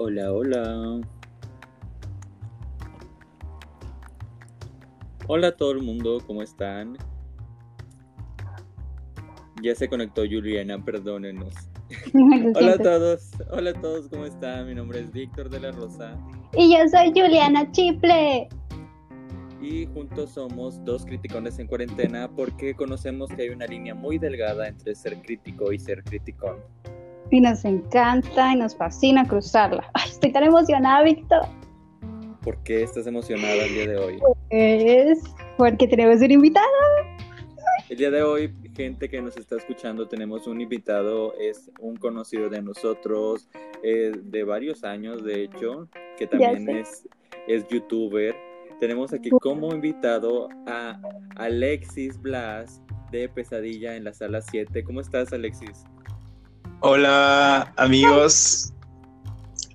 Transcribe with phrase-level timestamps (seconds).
[0.00, 1.00] Hola, hola.
[5.26, 6.96] Hola a todo el mundo, ¿cómo están?
[9.60, 11.52] Ya se conectó Juliana, perdónenos.
[12.14, 14.68] hola a todos, hola a todos, ¿cómo están?
[14.68, 16.16] Mi nombre es Víctor de la Rosa.
[16.56, 18.48] Y yo soy Juliana Chiple.
[19.60, 24.68] Y juntos somos dos criticones en cuarentena porque conocemos que hay una línea muy delgada
[24.68, 26.58] entre ser crítico y ser criticón.
[27.30, 29.88] Y nos encanta y nos fascina cruzarla.
[29.94, 31.42] Ay, estoy tan emocionada, Víctor.
[32.42, 34.18] ¿Por qué estás emocionada el día de hoy?
[34.50, 35.18] Pues
[35.56, 36.66] porque tenemos un invitado.
[37.90, 42.48] El día de hoy, gente que nos está escuchando, tenemos un invitado, es un conocido
[42.48, 43.48] de nosotros,
[43.82, 47.08] eh, de varios años, de hecho, que también es,
[47.46, 48.36] es youtuber.
[48.78, 51.00] Tenemos aquí como invitado a
[51.36, 54.84] Alexis Blas de Pesadilla en la sala 7.
[54.84, 55.84] ¿Cómo estás, Alexis?
[56.80, 58.72] Hola, amigos.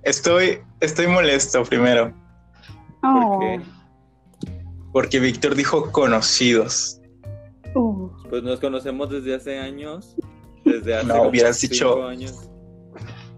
[0.03, 2.13] Estoy, estoy molesto primero.
[3.01, 3.61] ¿Por qué?
[4.91, 7.01] Porque Víctor dijo conocidos.
[7.75, 8.09] Uh.
[8.29, 10.15] Pues nos conocemos desde hace años.
[10.63, 12.49] Desde hace No, hubieras cinco dicho- años.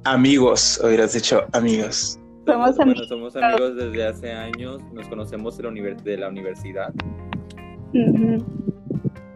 [0.04, 2.20] Amigos, hubieras dicho amigos.
[2.46, 3.08] Somos bueno, amigos.
[3.08, 4.80] somos amigos desde hace años.
[4.94, 6.94] Nos conocemos de la, univers- de la universidad.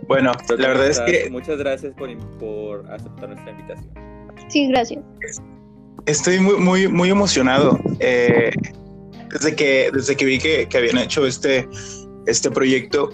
[0.08, 3.94] Bueno, la ¿cómo verdad es que Muchas gracias por, por aceptar nuestra invitación.
[4.50, 5.04] Sí, gracias.
[6.06, 7.80] estoy muy, muy, muy emocionado.
[8.00, 8.52] Eh,
[9.32, 11.68] desde que, desde que vi que, que habían hecho este,
[12.26, 13.10] este proyecto,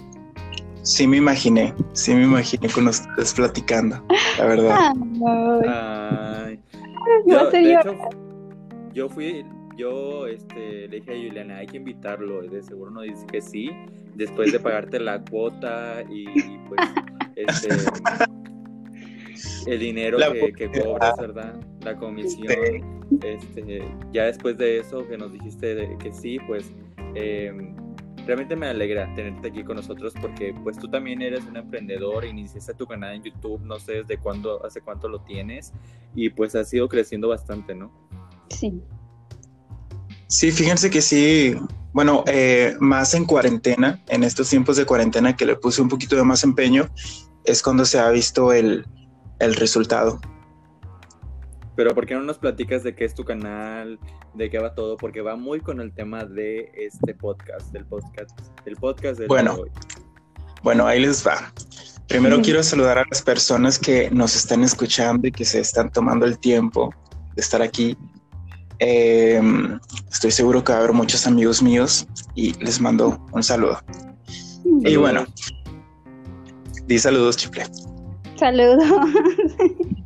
[0.81, 4.01] sí me imaginé, sí me imaginé con ustedes platicando,
[4.37, 4.93] la verdad.
[5.67, 5.67] Ay,
[6.47, 6.59] Ay,
[7.25, 7.95] yo, de hecho,
[8.93, 9.45] yo fui,
[9.77, 13.71] yo este, le dije a Juliana, hay que invitarlo, de seguro no dice que sí,
[14.15, 16.81] después de pagarte la cuota y, y, pues
[17.35, 17.67] este
[19.67, 21.59] el dinero La que, cobras, ¿verdad?
[21.81, 22.47] La comisión.
[22.47, 23.17] Sí.
[23.21, 26.71] Este, ya después de eso que nos dijiste de que sí, pues
[27.13, 27.53] eh,
[28.25, 32.73] realmente me alegra tenerte aquí con nosotros porque pues tú también eres un emprendedor, iniciaste
[32.73, 35.71] tu canal en YouTube, no sé desde cuándo, hace cuánto lo tienes
[36.15, 37.91] y pues has ido creciendo bastante, ¿no?
[38.49, 38.81] Sí.
[40.27, 41.55] Sí, fíjense que sí,
[41.93, 46.15] bueno, eh, más en cuarentena, en estos tiempos de cuarentena que le puse un poquito
[46.15, 46.89] de más empeño,
[47.43, 48.85] es cuando se ha visto el,
[49.39, 50.19] el resultado.
[51.75, 53.99] Pero ¿por qué no nos platicas de qué es tu canal,
[54.33, 54.95] de qué va todo?
[54.95, 58.31] Porque va muy con el tema de este podcast, del podcast,
[58.65, 59.55] el podcast del Bueno.
[59.55, 59.71] día de hoy.
[60.63, 61.51] Bueno, ahí les va.
[62.07, 62.43] Primero Sí.
[62.43, 66.39] quiero saludar a las personas que nos están escuchando y que se están tomando el
[66.39, 66.93] tiempo
[67.35, 67.97] de estar aquí.
[68.79, 69.41] Eh,
[70.11, 73.79] estoy seguro que va a haber muchos amigos míos y les mando un saludo.
[74.83, 75.25] Y bueno,
[76.85, 77.65] di saludos, Chiple.
[78.35, 78.83] Saludos.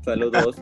[0.06, 0.56] Saludos.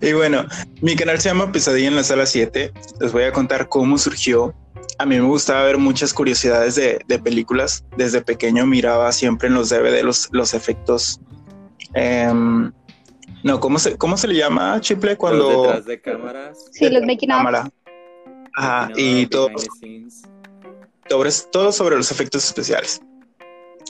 [0.00, 0.46] Y bueno,
[0.80, 2.72] mi canal se llama Pesadilla en la Sala 7.
[3.00, 4.54] Les voy a contar cómo surgió.
[4.98, 7.84] A mí me gustaba ver muchas curiosidades de, de películas.
[7.96, 11.20] Desde pequeño miraba siempre en los DVD los, los efectos.
[11.94, 12.72] em,
[13.42, 15.10] no, ¿cómo se, ¿cómo se le llama, Chiple?
[15.10, 16.66] Los Cuando detrás de cámaras.
[16.72, 17.70] Sí, los making cámara.
[18.56, 19.30] Ajá, making y of,
[21.08, 23.00] todo, todo sobre los efectos especiales.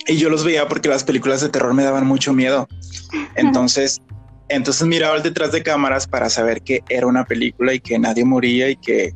[0.07, 2.69] Y yo los veía porque las películas de terror me daban mucho miedo.
[3.37, 4.01] Entonces,
[4.49, 8.25] entonces miraba el detrás de cámaras para saber que era una película y que nadie
[8.25, 9.15] moría y que,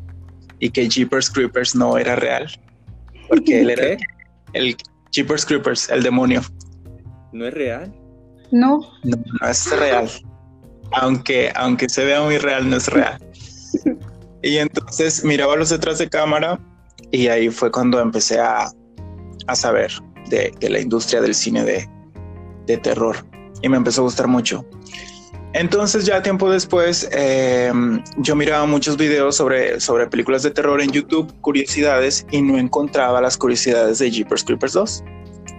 [0.60, 2.48] y que Jeepers Creepers no era real.
[3.28, 3.98] Porque él era ¿Qué?
[4.52, 4.76] el
[5.10, 6.40] Jeepers Creepers, el demonio.
[7.32, 7.92] ¿No es real?
[8.52, 8.78] No.
[9.02, 10.08] No, no es real.
[10.92, 13.18] Aunque, aunque se vea muy real, no es real.
[14.44, 16.60] Y entonces miraba los detrás de cámara
[17.10, 18.70] y ahí fue cuando empecé a,
[19.46, 19.90] a saber
[20.28, 21.88] de, de la industria del cine de,
[22.66, 23.16] de terror
[23.62, 24.64] y me empezó a gustar mucho.
[25.54, 27.72] Entonces ya tiempo después eh,
[28.16, 33.20] yo miraba muchos videos sobre, sobre películas de terror en YouTube, curiosidades, y no encontraba
[33.20, 35.04] las curiosidades de Jeepers Creepers 2.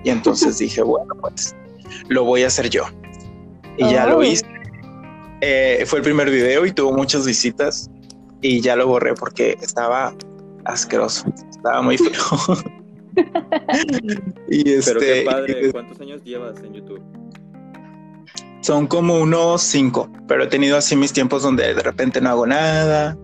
[0.04, 1.56] Y entonces dije, bueno, pues
[2.10, 2.84] lo voy a hacer yo.
[3.78, 4.24] Y ya lo Oh.
[4.24, 4.45] hice.
[5.42, 7.89] Eh, fue el primer video y tuvo muchas visitas
[8.42, 10.13] y ya lo borré porque estaba
[10.66, 12.57] asqueroso, estaba muy feo.
[14.50, 15.71] y Pero qué este padre.
[15.71, 17.01] ¿Cuántos años llevas en YouTube?
[18.65, 22.47] son como unos cinco, pero he tenido así mis tiempos donde de repente no hago
[22.47, 23.15] nada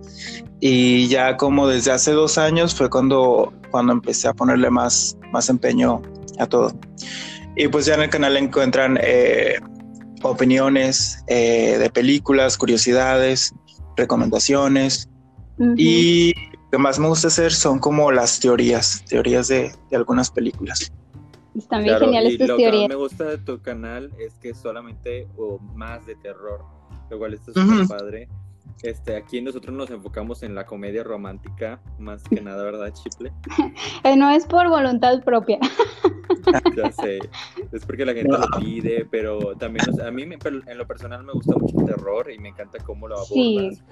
[0.60, 5.50] y ya como desde hace dos años fue cuando, cuando empecé a ponerle más, más
[5.50, 6.04] empeño
[6.38, 6.72] a todo.
[7.56, 9.56] Y pues ya en el canal encuentran eh,
[10.22, 13.52] opiniones eh, de películas, curiosidades,
[13.98, 15.10] recomendaciones
[15.58, 15.74] Ujú.
[15.76, 20.32] y lo que más me gusta hacer son como las teorías, teorías de, de algunas
[20.32, 20.92] películas.
[21.56, 22.90] Están bien Claro, geniales y tus lo que más teorías.
[22.90, 26.64] me gusta de tu canal es que es solamente o más de terror,
[27.10, 28.30] lo cual está súper padre.
[28.84, 33.34] este, aquí nosotros nos enfocamos en la comedia romántica, más que nada, ¿verdad, Chiple?
[34.04, 35.60] Eh, no es por voluntad propia.
[36.78, 37.20] ya sé,
[37.72, 41.54] es porque la gente lo pide, pero también, a mí en lo personal me gusta
[41.58, 43.84] mucho el terror y me encanta cómo lo abordas.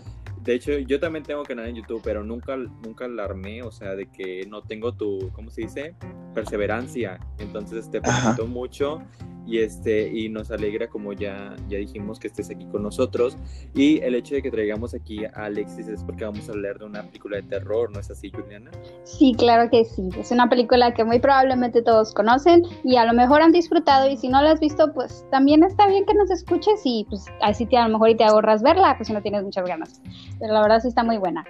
[0.43, 4.07] De hecho, yo también tengo canal en YouTube, pero nunca, nunca alarmé, o sea, de
[4.09, 5.95] que no tengo tu, ¿cómo se dice?
[6.33, 7.19] Perseverancia.
[7.37, 9.01] Entonces, te felicito mucho
[9.49, 13.37] y este y nos alegra como ya ya dijimos que estés aquí con nosotros
[13.73, 16.85] y el hecho de que traigamos aquí a Alexis es porque vamos a hablar de
[16.85, 18.69] una película de terror, ¿no es así, Juliana?
[19.03, 20.09] Sí, claro que sí.
[20.19, 24.17] Es una película que muy probablemente todos conocen y a lo mejor han disfrutado y
[24.17, 27.65] si no la has visto, pues también está bien que nos escuches y pues así
[27.65, 30.01] te a lo mejor y te ahorras verla, pues si no tienes muchas ganas.
[30.39, 31.45] Pero la verdad sí está muy buena.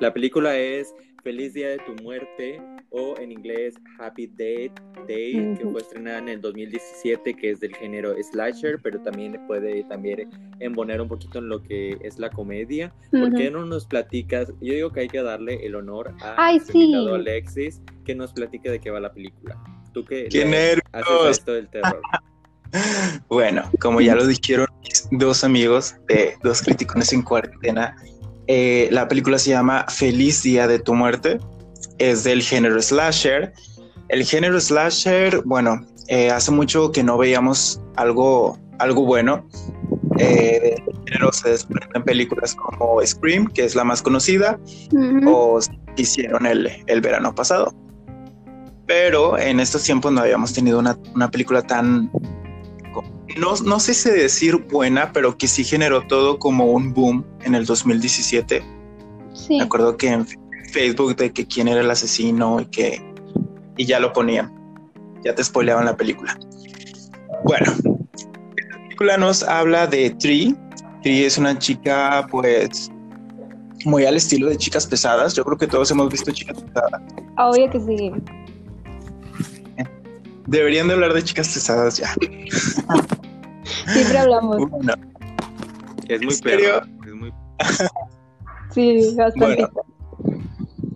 [0.00, 2.60] La película es Feliz Día de tu Muerte
[2.94, 4.70] o en inglés Happy Day,
[5.08, 9.82] Day que fue estrenada en el 2017, que es del género slasher, pero también puede
[9.84, 10.30] también
[10.60, 12.94] embonar un poquito en lo que es la comedia.
[13.10, 14.48] ¿Por qué no nos platicas?
[14.60, 16.94] Yo digo que hay que darle el honor a Ay, sí.
[16.94, 19.58] Alexis que nos platique de qué va la película.
[19.92, 20.44] Tú que ¿Qué
[20.92, 22.00] haces esto del terror.
[23.28, 27.96] bueno, como ya lo dijeron mis dos amigos de dos críticos en cuarentena,
[28.46, 31.38] eh, la película se llama Feliz Día de tu Muerte.
[31.98, 33.52] Es del género slasher.
[34.08, 39.48] El género slasher, bueno, eh, hace mucho que no veíamos algo, algo bueno.
[40.18, 44.58] Eh, el género se desprende en películas como Scream, que es la más conocida,
[45.26, 45.58] o
[45.96, 47.74] hicieron el, el, verano pasado.
[48.86, 52.10] Pero en estos tiempos no habíamos tenido una, una película tan
[53.36, 57.54] no, no sé si decir buena, pero que sí generó todo como un boom en
[57.54, 58.62] el 2017.
[59.32, 59.56] Sí.
[59.56, 60.26] Me acuerdo que en
[60.74, 63.14] Facebook de que quién era el asesino y que
[63.76, 64.52] y ya lo ponían.
[65.24, 66.36] Ya te spoileaban la película.
[67.44, 70.54] Bueno, la película nos habla de Tree.
[71.02, 72.90] Tree es una chica, pues,
[73.84, 75.34] muy al estilo de chicas pesadas.
[75.34, 77.02] Yo creo que todos hemos visto chicas pesadas.
[77.38, 78.12] Obvio que sí.
[80.46, 82.14] Deberían de hablar de chicas pesadas ya.
[83.92, 84.58] Siempre hablamos.
[86.06, 86.82] Es muy serio?
[87.06, 87.32] Es muy...
[88.74, 89.38] sí, bastante.
[89.38, 89.70] Bueno,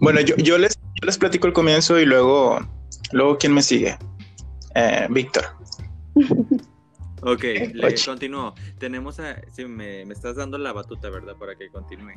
[0.00, 2.58] yo, yo, les, yo les platico el comienzo y luego,
[3.12, 3.96] luego ¿quién me sigue?
[4.74, 5.44] Eh, Víctor.
[7.22, 7.42] Ok,
[7.74, 8.54] le continúo.
[8.78, 9.40] Tenemos a.
[9.52, 11.36] Sí, me, me, estás dando la batuta, ¿verdad?
[11.36, 12.12] Para que continúe.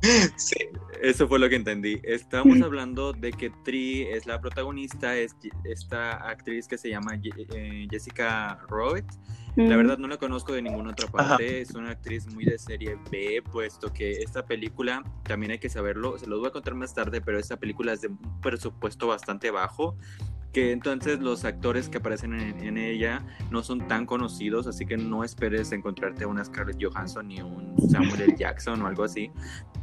[0.36, 0.56] sí.
[1.02, 1.98] Eso fue lo que entendí.
[2.02, 5.34] Estamos hablando de que Tri es la protagonista, es
[5.64, 7.18] esta actriz que se llama
[7.54, 9.02] eh, Jessica Roy.
[9.56, 12.96] La verdad no la conozco de ninguna otra parte, es una actriz muy de serie
[13.10, 16.94] B, puesto que esta película, también hay que saberlo, se lo voy a contar más
[16.94, 19.96] tarde, pero esta película es de un presupuesto bastante bajo
[20.52, 25.22] que entonces los actores que aparecen en, ella no son tan conocidos, así que no
[25.22, 28.34] esperes encontrarte una Scarlett Johansson ni un Samuel L.
[28.36, 29.30] Jackson o algo así,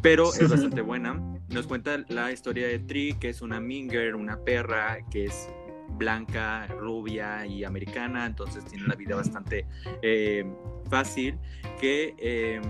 [0.02, 1.22] pero es bastante buena.
[1.50, 5.48] Nos cuenta la historia de Tree, que es una minger, una perra, que es
[5.92, 9.66] blanca, rubia y americana, entonces tiene la vida bastante
[10.02, 10.46] eh,
[10.90, 11.38] fácil,
[11.80, 12.16] que...
[12.18, 12.62] Eh,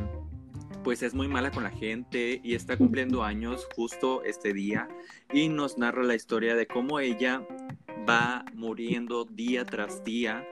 [0.83, 4.87] pues es muy mala con la gente y está cumpliendo años justo este día
[5.33, 7.45] y nos narra la historia de cómo ella
[8.09, 10.47] va muriendo día tras día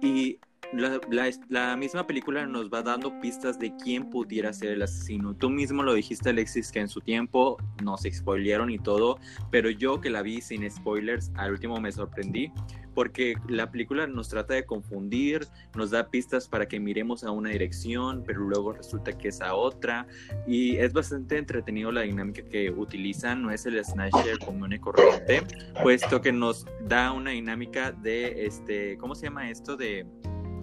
[0.00, 0.38] y
[0.72, 5.34] la, misma película nos va dando pistas de quién pudiera ser el asesino.
[5.34, 9.18] Tú mismo lo dijiste, Alexis, que en su tiempo nos spoilearon y todo,
[9.50, 12.52] pero yo que la vi sin spoilers, al último me sorprendí
[12.94, 17.50] porque la película nos trata de confundir, nos da pistas para que miremos a una
[17.50, 20.06] dirección, pero luego resulta que es a otra,
[20.46, 25.42] y es bastante entretenido la dinámica que utilizan, no es el slasher común y corriente,
[25.82, 29.76] puesto que nos da una dinámica de, este, ¿cómo se llama esto?
[29.76, 30.06] De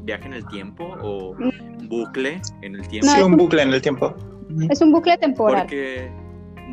[0.03, 1.36] viaje en el tiempo o
[1.84, 3.08] bucle en el tiempo.
[3.08, 4.15] sí, un bucle en el tiempo.
[4.70, 5.63] Es un bucle temporal.
[5.63, 6.12] Porque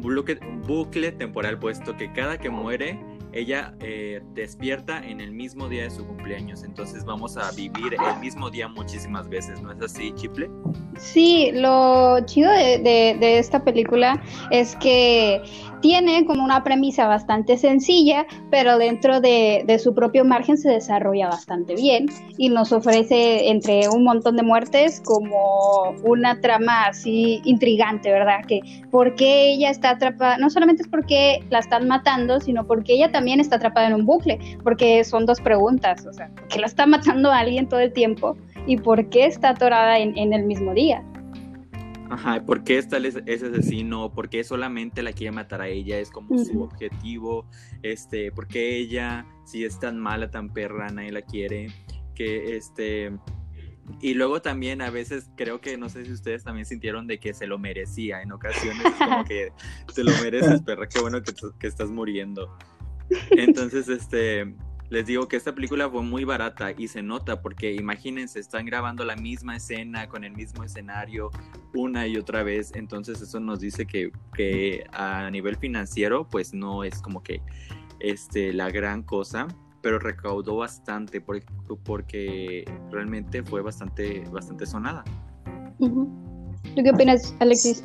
[0.01, 2.99] bucle, bucle temporal, puesto que cada que muere
[3.33, 8.21] ella eh, despierta en el mismo día de su cumpleaños, entonces vamos a vivir el
[8.21, 10.51] mismo día muchísimas veces, ¿no es así, Chiple?
[10.97, 12.79] Sí, lo chido de,
[13.21, 14.21] de esta película
[14.51, 15.43] es que
[15.81, 21.75] tiene como una premisa bastante sencilla, pero dentro de, su propio margen se desarrolla bastante
[21.75, 22.07] bien
[22.37, 28.45] y nos ofrece entre un montón de muertes como una trama así intrigante, ¿verdad?
[28.47, 32.95] Que por qué ella está atrapada, no solamente es porque la están matando, sino porque
[32.95, 36.59] ella también está atrapada en un bucle, porque son dos preguntas, o sea, ¿por qué
[36.59, 38.37] la está matando a alguien todo el tiempo?
[38.67, 41.03] ¿Y por qué está atorada en el mismo día?
[42.11, 44.13] Ajá, ¿por qué está ese asesino?
[44.13, 45.99] ¿Por qué solamente la quiere matar a ella?
[45.99, 47.47] Es como su objetivo.
[47.83, 51.71] Este, ¿por qué ella, si es tan mala, tan perra, nadie la quiere?
[52.15, 53.13] Que este
[54.01, 57.35] Y luego también a veces creo que no sé si ustedes también sintieron de que
[57.35, 59.53] se lo merecía en ocasiones, como que
[59.95, 62.57] te lo mereces, perra, qué bueno que, que estás muriendo.
[63.31, 64.55] Entonces, este,
[64.91, 69.05] les digo que esta película fue muy barata y se nota porque imagínense, están grabando
[69.05, 71.31] la misma escena con el mismo escenario
[71.75, 76.85] una y otra vez, entonces eso nos dice que, que a nivel financiero pues no
[76.85, 77.43] es como que
[78.01, 79.47] este, la gran cosa,
[79.83, 81.47] pero recaudó bastante porque,
[81.85, 85.05] porque realmente fue bastante, bastante sonada.
[85.79, 87.85] ¿Tú qué opinas, Alexis?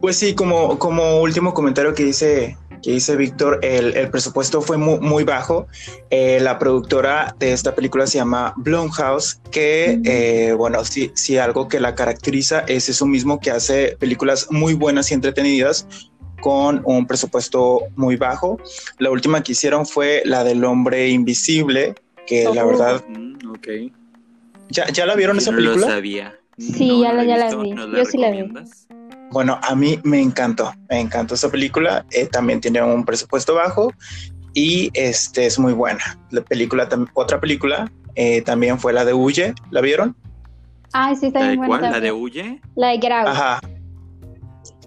[0.00, 2.56] Pues sí, como, como último comentario que dice
[2.86, 5.66] que dice Víctor, el, presupuesto fue muy, bajo.
[6.10, 11.66] Eh, la productora de esta película se llama Blumhouse, que, eh, bueno, sí, sí, algo
[11.66, 15.88] que la caracteriza es eso mismo, que hace películas muy buenas y entretenidas
[16.40, 18.60] con un presupuesto muy bajo.
[19.00, 22.68] La última que hicieron fue la del hombre invisible, que la oh.
[22.68, 23.02] verdad...
[23.08, 23.68] Mm, ok.
[24.68, 25.74] ¿Ya, ¿Ya la vieron esa película?
[25.74, 26.38] No lo sabía.
[26.56, 27.74] Sí, ya, la, ya la vi.
[27.74, 28.44] Yo sí la vi.
[29.36, 32.06] Bueno, a mí me encantó, me encantó esa película.
[32.10, 33.92] Eh, también tiene un presupuesto bajo
[34.54, 36.18] y este es muy buena.
[36.30, 39.52] La película, otra película eh, también fue la de Huye.
[39.70, 40.16] ¿La vieron?
[40.94, 41.80] Ah, sí, está bien buena.
[41.80, 41.92] ¿Cuál?
[41.92, 42.62] ¿La de Huye?
[42.76, 43.28] La de Grau.
[43.28, 43.60] Ajá.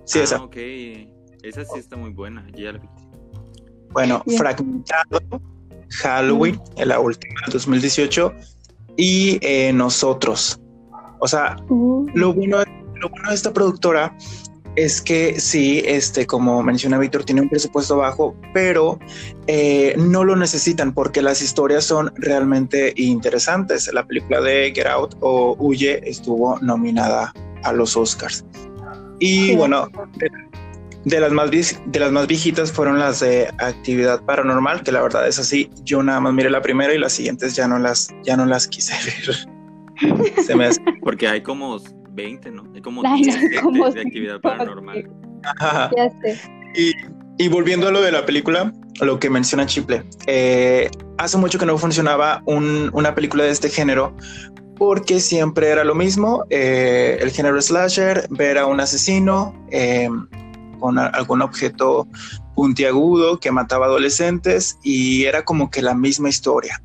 [0.06, 0.42] Sí, ah, esa.
[0.42, 0.58] Ok,
[1.44, 2.44] esa sí está muy buena.
[2.56, 2.88] Ya la vi.
[3.92, 5.22] Bueno, Fragmentado,
[6.02, 8.34] Halloween, en la última, 2018,
[8.98, 10.60] y eh, Nosotros.
[11.20, 12.08] O sea, uh.
[12.16, 12.64] lo bueno
[13.00, 14.16] lo bueno de esta productora
[14.76, 19.00] es que sí, este, como menciona Víctor, tiene un presupuesto bajo, pero
[19.48, 23.92] eh, no lo necesitan porque las historias son realmente interesantes.
[23.94, 28.46] La película de Get Out o Huye estuvo nominada a los Oscars.
[29.20, 29.90] Y bueno,
[31.04, 35.28] de, las más, de las más viejitas fueron las de Actividad Paranormal, que la verdad
[35.28, 35.70] es así.
[35.84, 38.68] Yo nada más miré la primera y las siguientes ya no las, ya no las
[38.68, 40.46] quise ver.
[40.46, 40.70] Se me
[41.02, 42.64] Porque hay como 20, ¿no?
[42.74, 45.10] Hay como 10 de, actividad paranormal.
[45.96, 46.40] Ya sé.
[46.76, 46.94] Y,
[47.38, 51.66] y, volviendo a lo de la película, lo que menciona Chiple, eh, hace mucho que
[51.66, 54.16] no funcionaba un, una película de este género
[54.80, 60.28] porque siempre era lo mismo, eh, el género slasher, ver a un asesino em,
[60.80, 62.08] con algún objeto
[62.56, 66.82] puntiagudo que mataba adolescentes y era como que la misma historia.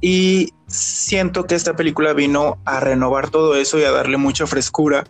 [0.00, 5.04] Y siento que esta película vino a renovar todo eso y a darle mucha frescura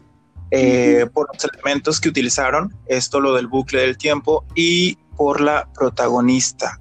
[0.51, 5.69] eh, por los elementos que utilizaron, esto lo del bucle del tiempo y por la
[5.75, 6.81] protagonista.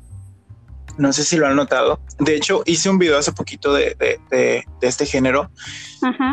[0.97, 1.99] No sé si lo han notado.
[2.17, 3.95] De hecho, hice un video hace poquito de,
[4.81, 5.51] este género,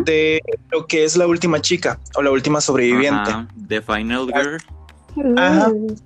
[0.04, 0.40] de
[0.70, 3.30] lo que es la última chica o la última sobreviviente.
[3.68, 4.62] The Final Girl.
[5.16, 5.96] Uh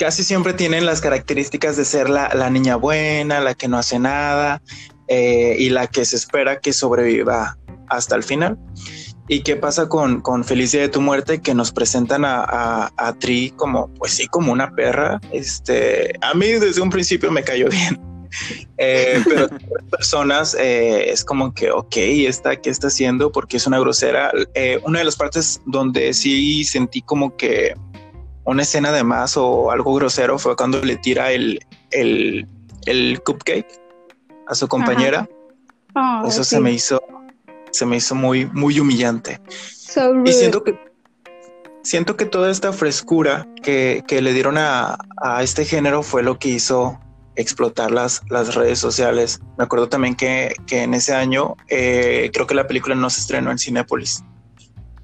[0.00, 4.62] casi siempre tienen las características de ser la, niña buena, la que no hace nada
[5.08, 8.58] eh, y la que se espera que sobreviva hasta el final.
[9.28, 11.42] ¿Y qué pasa con, con Felicia de tu muerte?
[11.42, 15.20] Que nos presentan a, a, Tri como, pues sí, como una perra.
[15.32, 18.00] Este, a mí desde un principio me cayó bien.
[18.78, 19.50] Eh, pero
[19.90, 23.30] personas eh, es como que, ok, esta, ¿qué está haciendo?
[23.30, 24.32] Porque es una grosera.
[24.82, 27.74] una de las partes donde sí sentí como que
[28.44, 32.46] una escena de más o algo grosero fue cuando le tira el, el,
[32.86, 33.80] el cupcake
[34.46, 35.28] a su compañera.
[36.26, 37.02] Eso se me hizo,
[37.70, 39.40] se me hizo muy, muy humillante.
[40.24, 40.78] y siento que
[41.82, 46.38] siento que toda esta frescura que, que le dieron a, a, este género fue lo
[46.38, 47.00] que hizo
[47.36, 49.40] explotar las, las redes sociales.
[49.56, 53.20] Me acuerdo también que, que en ese año eh, creo que la película no se
[53.20, 54.22] estrenó en Cinépolis.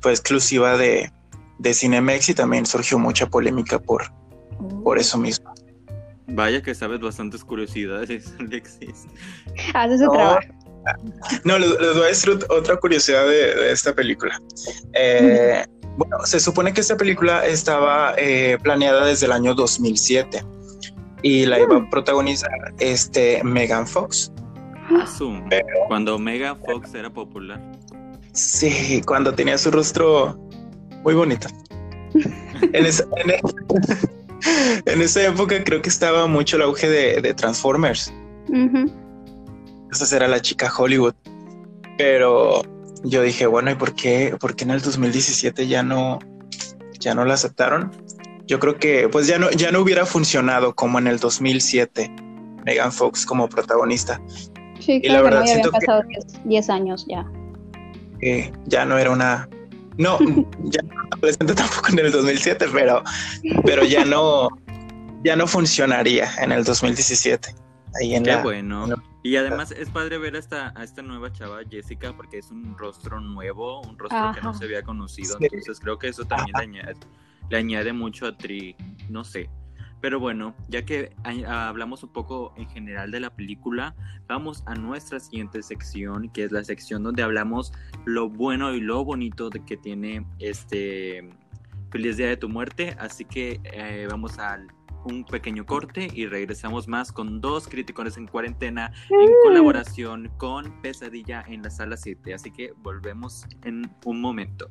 [0.00, 1.10] Fue exclusiva de,
[1.58, 4.04] de Cinemex y también surgió mucha polémica por,
[4.82, 5.52] por eso mismo.
[6.28, 9.06] Vaya que sabes bastantes curiosidades, Alexis.
[9.74, 10.40] Haces su trabajo.
[11.44, 14.40] No, les, voy a decir otra curiosidad de, esta película.
[14.92, 15.64] Eh,
[15.96, 20.44] bueno, se supone que esta película estaba eh, planeada desde el año 2007
[21.22, 24.30] y la iba a protagonizar este Megan Fox.
[25.88, 27.60] cuando Megan Fox era popular.
[28.32, 30.38] Sí, cuando tenía su rostro
[31.06, 31.48] muy bonita.
[32.72, 33.04] en, esa,
[34.86, 38.12] en, esa época creo que estaba mucho el auge de, Transformers.
[39.92, 41.14] Esa era la chica Hollywood.
[41.96, 42.62] Pero
[43.04, 46.18] yo dije, bueno, ¿y por qué, por qué en el 2017 ya no,
[46.98, 47.92] ya no la aceptaron?
[48.48, 52.10] Yo creo que pues ya no, ya no hubiera funcionado como en el 2007
[52.64, 54.20] Megan Fox como protagonista.
[54.80, 56.02] Sí, y la verdad, que no, pasado
[56.44, 57.24] 10 años ya.
[58.66, 59.48] ya no era una,
[59.98, 60.18] no,
[60.64, 63.02] ya no presente tampoco en el 2007, pero,
[63.64, 64.48] pero ya no,
[65.24, 67.54] ya no funcionaría en el 2017.
[68.00, 68.86] ahí en Qué bueno.
[69.22, 72.78] Y además es padre ver a esta, a esta nueva chava, Jessica, porque es un
[72.78, 75.36] rostro nuevo, un rostro que no se había conocido.
[75.40, 76.96] Entonces creo que eso también le añade,
[77.50, 78.76] le añade, mucho a Tri,
[79.08, 79.50] no sé.
[80.00, 81.12] Pero bueno, ya que
[81.46, 83.94] hablamos un poco en general de la película,
[84.28, 87.72] vamos a nuestra siguiente sección, que es la sección donde hablamos
[88.04, 91.28] lo bueno y lo bonito de que tiene este
[91.90, 92.94] Feliz Día de tu Muerte.
[92.98, 94.68] Así que eh, vamos al
[95.06, 101.44] un pequeño corte y regresamos más con dos críticos en cuarentena en colaboración con Pesadilla
[101.46, 102.34] en la sala 7.
[102.34, 104.68] Así que volvemos en un momento.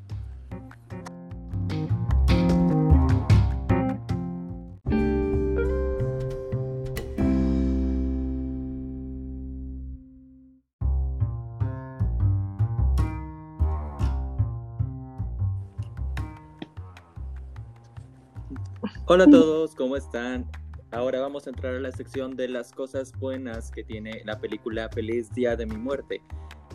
[19.08, 20.50] Hola a todos, ¿cómo están?
[20.92, 24.90] Ahora vamos a entrar a la sección de las cosas buenas que tiene la película
[24.90, 26.22] Feliz Día de mi Muerte.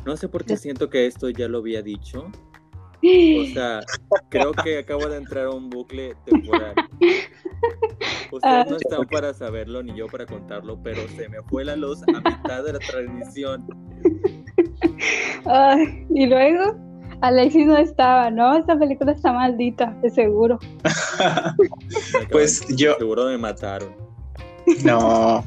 [0.07, 2.31] No sé por qué siento que esto ya lo había dicho.
[3.03, 3.81] O sea,
[4.29, 6.75] creo que acabo de entrar a un bucle temporal.
[8.31, 12.01] Ustedes no están para saberlo ni yo para contarlo, pero se me fue la luz
[12.15, 13.67] a mitad de la transmisión.
[15.47, 16.90] Ay, ¿Y luego?
[17.21, 18.57] Alexis no estaba, ¿no?
[18.57, 20.59] Esta película está maldita, de seguro.
[22.31, 22.95] pues yo.
[22.99, 23.95] Seguro me mataron.
[24.85, 25.45] No.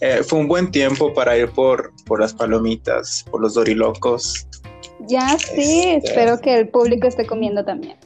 [0.00, 4.46] Eh, fue un buen tiempo para ir por, por las palomitas, por los dorilocos.
[5.08, 7.96] Ya sí, este, espero que el público esté comiendo también.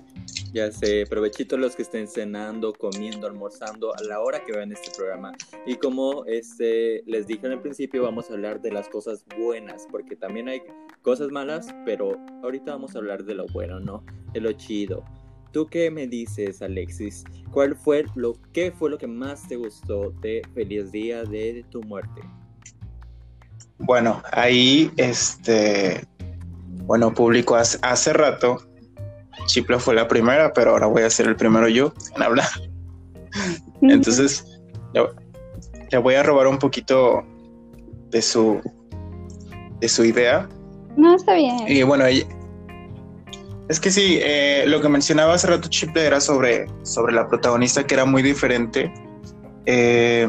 [0.55, 4.93] Ya sé, provechito los que estén cenando, comiendo, almorzando a la hora que vean este
[4.97, 5.33] programa.
[5.67, 9.89] Y como este, les dije en el principio, vamos a hablar de las cosas buenas,
[9.91, 10.63] porque también hay
[11.03, 14.05] cosas malas, pero ahorita vamos a hablar de lo bueno, ¿no?
[14.33, 15.05] De lo chido.
[15.51, 17.25] ¿Tú qué me dices, Alexis?
[17.51, 21.83] ¿Cuál fue lo qué fue lo que más te gustó de Feliz Día de tu
[21.83, 22.21] muerte?
[23.79, 26.07] Bueno, ahí este
[26.85, 28.59] bueno, público hace, hace rato
[29.47, 32.49] Chipla fue la primera, pero ahora voy a ser el primero yo en hablar.
[33.83, 34.45] Entonces,
[34.93, 37.25] le, voy a robar un poquito
[38.11, 38.61] de su
[39.81, 40.49] de su idea.
[40.97, 41.57] No, está bien.
[41.67, 42.05] Y bueno,
[43.69, 47.87] es que sí, eh, lo que mencionaba hace rato Chipla era sobre, sobre la protagonista
[47.87, 48.93] que era muy diferente.
[49.67, 50.27] Eh,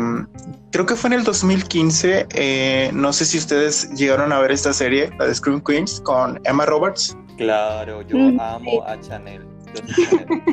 [0.71, 4.73] creo que fue en el 2015, eh, no sé si ustedes llegaron a ver esta
[4.73, 7.17] serie, la de Scream Queens, con Emma Roberts.
[7.37, 9.45] Claro, yo mm, amo a Chanel.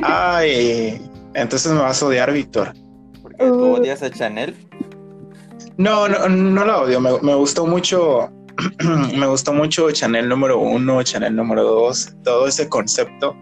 [0.03, 1.01] Ay,
[1.33, 2.73] entonces me vas a odiar, Víctor.
[3.21, 3.73] ¿Por qué tú uh.
[3.75, 4.55] odias a Chanel?
[5.77, 6.99] No, no, no la odio.
[6.99, 8.29] Me, gustó mucho.
[9.17, 13.35] me gustó mucho Chanel número uno, Chanel número dos, todo ese concepto.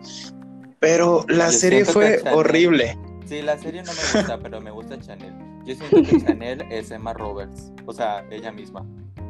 [0.80, 2.98] Pero la serie fue horrible.
[3.32, 5.34] Sí, la serie no me gusta, pero me gusta Chanel.
[5.66, 8.86] Yo siento que Chanel es Emma Roberts, o sea, ella misma.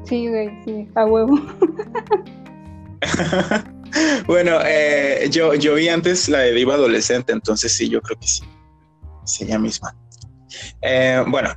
[0.06, 1.38] Sí, güey, sí, a huevo.
[4.26, 8.26] bueno, eh, yo, yo vi antes la de Diva Adolescente, entonces sí, yo creo que
[8.26, 8.42] sí.
[9.24, 9.96] Sí, ella misma.
[10.82, 11.52] Eh, bueno,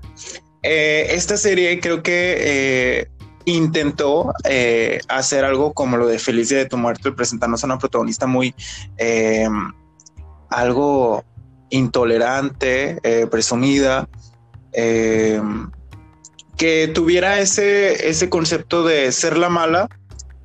[0.63, 3.09] eh, esta serie creo que
[3.47, 4.35] intentó
[5.09, 8.55] hacer algo como lo de Feliz Día de tu Muerte, presentarnos a una protagonista muy
[10.51, 11.25] algo
[11.71, 12.99] intolerante,
[13.31, 14.09] presumida,
[16.57, 19.89] que tuviera ese, ese concepto de ser la mala,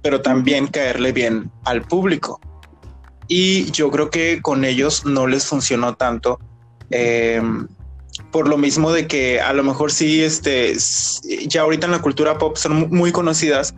[0.01, 2.39] pero también caerle bien al público.
[3.27, 6.39] Y yo creo que con ellos no les funcionó tanto.
[6.89, 7.67] Em,
[8.31, 10.75] por lo mismo de que a lo mejor sí, este,
[11.47, 13.75] ya ahorita en la cultura pop son muy conocidas,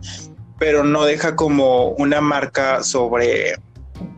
[0.58, 3.56] pero no deja como una marca sobre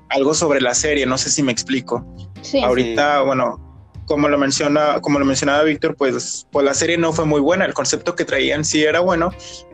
[0.08, 1.04] algo sobre la serie.
[1.04, 2.06] No sé si me explico.
[2.44, 3.58] Sí, ahorita, bueno,
[4.06, 7.64] como lo menciona, como lo mencionaba Víctor, pues, pues la serie no fue muy buena.
[7.64, 9.30] El concepto que traían sí era bueno,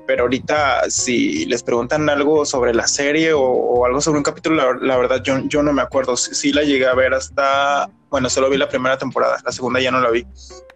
[0.07, 4.97] pero ahorita si les preguntan algo sobre la serie o, algo sobre un capítulo, la,
[4.97, 6.17] verdad yo, yo, no me acuerdo.
[6.17, 9.91] Sí, la llegué a ver hasta, bueno, solo vi la primera temporada, la segunda ya
[9.91, 10.27] no la vi.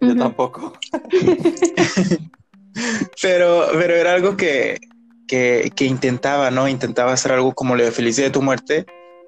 [0.01, 0.73] Yo tampoco.
[3.21, 4.79] pero, pero era algo que,
[5.27, 6.67] que, intentaba, ¿no?
[6.67, 8.85] Intentaba hacer algo como lo de Felicidad de tu muerte.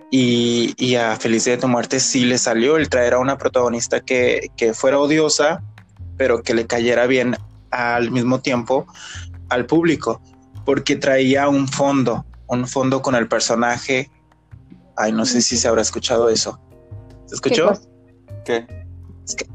[0.10, 4.00] Y, y a Felicidad de tu muerte sí le salió el traer a una protagonista
[4.00, 5.62] que, que fuera odiosa,
[6.18, 7.36] pero que le cayera bien
[7.72, 8.88] al mismo tiempo
[9.50, 10.22] al público
[10.68, 14.12] porque traía un fondo, un fondo con el personaje.
[14.98, 16.60] Ay, no sé si se habrá escuchado eso.
[17.26, 17.72] ¿Se escuchó?
[18.44, 18.68] ¿Qué?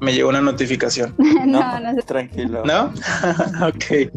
[0.01, 1.15] Me llegó una notificación.
[1.47, 2.63] no, no, tranquilo.
[2.65, 2.93] ¿No?
[3.67, 4.11] ok.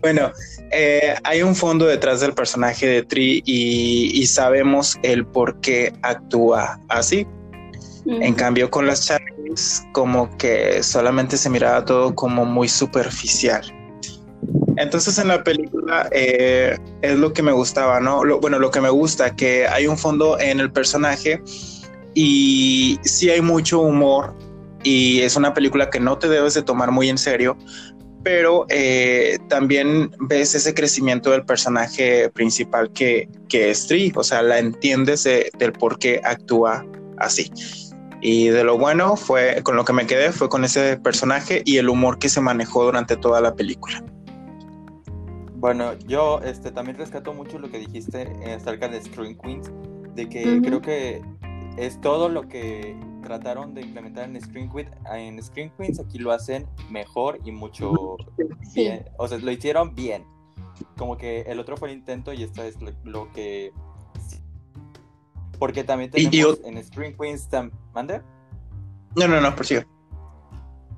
[0.00, 0.32] Bueno,
[0.72, 6.78] eh, hay un fondo detrás del personaje de Tri y, sabemos el por qué actúa
[6.88, 7.26] así.
[8.06, 13.62] En cambio, con las Charlies, como que solamente se miraba todo como muy superficial.
[14.76, 18.22] Entonces en la película eh, es lo que me gustaba, ¿no?
[18.40, 21.42] bueno, lo que me gusta, que hay un fondo en el personaje
[22.14, 24.34] y sí hay mucho humor
[24.82, 27.56] y es una película que no te debes de tomar muy en serio,
[28.22, 34.42] pero eh, también ves ese crecimiento del personaje principal que, que es Tri, o sea,
[34.42, 36.84] la entiendes del por qué actúa
[37.18, 37.50] así.
[38.22, 41.78] Y de lo bueno fue, con lo que me quedé fue con ese personaje y
[41.78, 44.04] el humor que se manejó durante toda la película.
[45.54, 49.70] Bueno, yo este, también rescato mucho lo que dijiste acerca de Scream Queens,
[50.14, 51.22] de que creo que
[51.76, 54.90] es todo lo que trataron de implementar en Screen Queens.
[55.12, 58.16] En Screen Queens aquí lo hacen mejor y mucho
[58.74, 59.06] bien.
[59.18, 60.24] O sea, lo hicieron bien.
[60.96, 63.72] Como que el otro fue el intento y esta es lo, que...
[65.58, 67.48] Porque también tenemos en Screen Queens...
[67.94, 68.22] ¿Mande?
[69.16, 69.82] No, no, no, prosigo.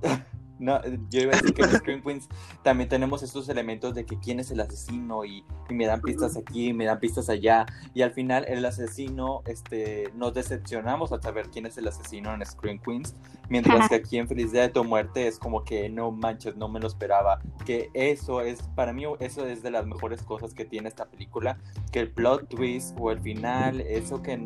[0.62, 2.28] No, yo iba a decir que en Scream Queens
[2.62, 6.72] también tenemos estos elementos de que quién es el asesino y, me dan pistas aquí,
[6.72, 7.66] me dan pistas allá.
[7.94, 12.46] Y al final el asesino, este, nos decepcionamos al saber quién es el asesino en
[12.46, 13.16] Scream Queens.
[13.48, 16.68] Mientras que aquí en Feliz Día de tu Muerte es como que no manches, no
[16.68, 17.40] me lo esperaba.
[17.66, 21.58] Que eso es, para mí, eso es de las mejores cosas que tiene esta película.
[21.90, 24.40] Que el plot twist o el final, eso que,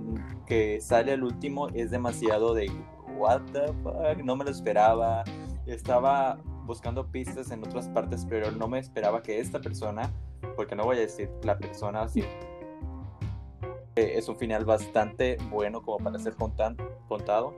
[0.46, 2.70] que sale al último es demasiado de
[3.18, 5.22] what the fuck, no me lo esperaba
[5.66, 10.10] estaba buscando pistas en otras partes, pero no me esperaba que esta persona,
[10.56, 12.22] porque no voy a decir la persona así,
[13.96, 17.54] eh, es un final bastante bueno como para ser contado.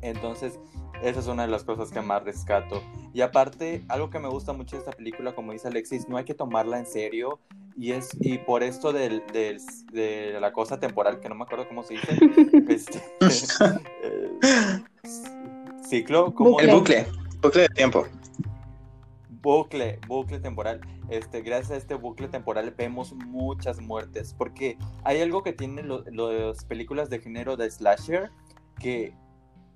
[0.00, 0.58] Entonces,
[1.02, 2.82] esa es una de las cosas que más rescato.
[3.12, 6.24] Y aparte, algo que me gusta mucho de esta película, como dice Alexis, no hay
[6.24, 7.38] que tomarla en serio.
[7.76, 11.82] Y es y por esto del, de la cosa temporal, que no me acuerdo cómo
[11.82, 12.18] se dice,
[12.68, 13.02] este,
[14.02, 14.82] eh,
[15.88, 17.06] ciclo, como el bucle,
[17.40, 18.06] bucle de tiempo.
[19.42, 20.80] Bucle, bucle temporal.
[21.10, 26.64] Este, gracias a este bucle temporal vemos muchas muertes, porque hay algo que tienen las
[26.64, 28.30] películas de género de slasher
[28.80, 29.14] que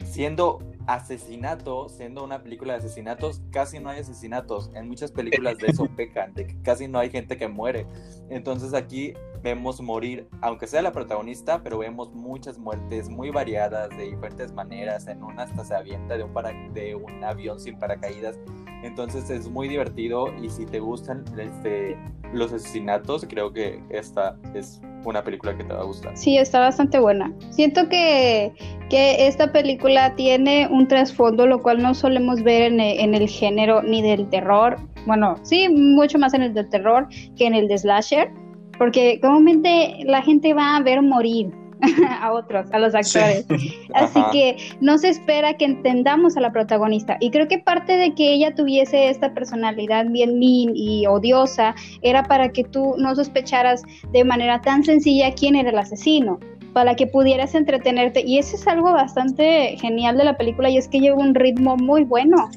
[0.05, 4.71] siendo asesinato, siendo una película de asesinatos, casi no hay asesinatos.
[4.75, 7.87] En muchas películas de eso pecan, de que casi no hay gente que muere.
[8.31, 14.11] Entonces aquí vemos morir, aunque sea la protagonista, pero vemos muchas muertes muy variadas, de
[14.11, 15.07] diferentes maneras.
[15.07, 18.39] En una hasta se avienta de un, para, de un avión sin paracaídas.
[18.83, 21.99] Entonces es muy divertido y si te gustan este,
[22.33, 26.17] los asesinatos, creo que esta es una película que te va a gustar.
[26.17, 27.33] Sí, está bastante buena.
[27.51, 28.53] Siento que,
[28.91, 33.29] que esta película tiene un trasfondo, lo cual no solemos ver en el, en el
[33.29, 34.77] género ni del terror.
[35.07, 38.31] Bueno, sí, mucho más en el del terror que en el de slasher,
[38.79, 41.51] porque comúnmente la gente va a ver morir
[42.21, 43.47] a otros, a los actores.
[43.95, 47.17] Así que no se espera que entendamos a la protagonista.
[47.21, 52.23] Y creo que parte de que ella tuviese esta personalidad bien mean y odiosa era
[52.23, 56.39] para que tú no sospecharas de manera tan sencilla quién era el asesino
[56.73, 58.23] para que pudieras entretenerte.
[58.25, 61.77] Y eso es algo bastante genial de la película y es que lleva un ritmo
[61.77, 62.51] muy bueno.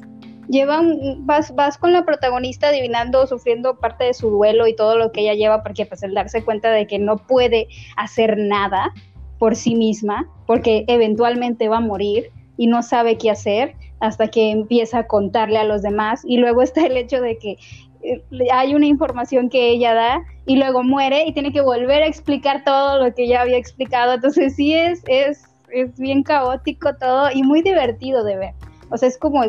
[0.48, 5.10] Llevan, vas, vas con la protagonista adivinando, sufriendo parte de su duelo y todo lo
[5.10, 8.92] que ella lleva, porque pues el darse cuenta de que no puede hacer nada,
[9.42, 14.52] por sí misma, porque eventualmente va a morir y no sabe qué hacer hasta que
[14.52, 16.22] empieza a contarle a los demás.
[16.24, 17.58] Y luego está el hecho de que
[18.04, 22.06] eh, hay una información que ella da y luego muere y tiene que volver a
[22.06, 24.12] explicar todo lo que ya había explicado.
[24.12, 28.54] Entonces sí es, es, es bien caótico todo y muy divertido de ver.
[28.90, 29.42] O sea, es como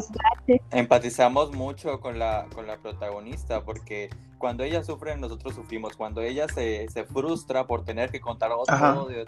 [0.72, 4.10] Empatizamos mucho con la, con la protagonista porque
[4.44, 5.96] cuando ella sufre, nosotros sufrimos.
[5.96, 9.26] Cuando ella se, se frustra por tener que contar todo, eh,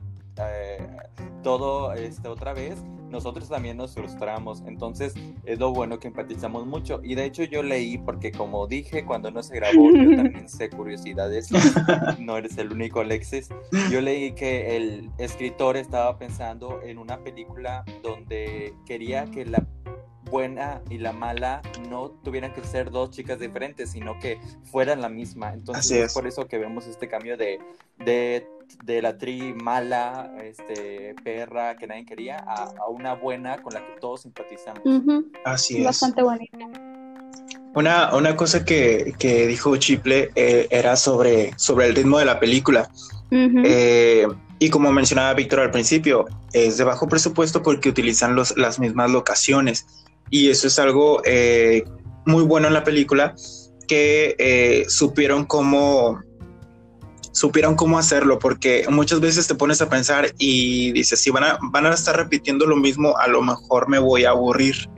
[1.42, 4.62] todo este, otra vez, nosotros también nos frustramos.
[4.68, 5.14] Entonces,
[5.46, 7.00] es lo bueno que empatizamos mucho.
[7.02, 10.70] Y de hecho, yo leí, porque como dije, cuando no se grabó, yo también sé
[10.70, 11.48] curiosidades.
[12.20, 13.48] no eres el único, Alexis.
[13.90, 19.66] Yo leí que el escritor estaba pensando en una película donde quería que la
[20.36, 24.38] buena y la mala no tuvieran que ser dos chicas diferentes, sino que
[24.70, 25.54] fueran la misma.
[25.54, 26.14] Entonces es.
[26.14, 27.58] por eso que vemos este cambio de,
[28.00, 28.46] de,
[28.84, 33.94] de, la tri mala, este, perra que nadie quería, a, una buena con la que
[34.02, 34.84] todos simpatizamos.
[35.46, 35.86] Así es.
[35.86, 36.58] Bastante bonita.
[37.74, 42.42] Una, una cosa que, que dijo Chiple eh, era sobre, sobre el ritmo de la
[42.42, 42.90] película.
[43.32, 44.28] Eh,
[44.60, 49.12] y como mencionaba Víctor al principio, es de bajo presupuesto porque utilizan los, las mismas
[49.12, 51.84] locaciones y eso es algo eh,
[52.26, 53.36] muy bueno en la película,
[53.88, 56.22] que eh, supieron cómo,
[57.36, 61.60] supieron cómo hacerlo, porque muchas veces te pones a pensar y dices, si van a,
[61.64, 64.90] van a estar repitiendo lo mismo, a lo mejor me voy a aburrir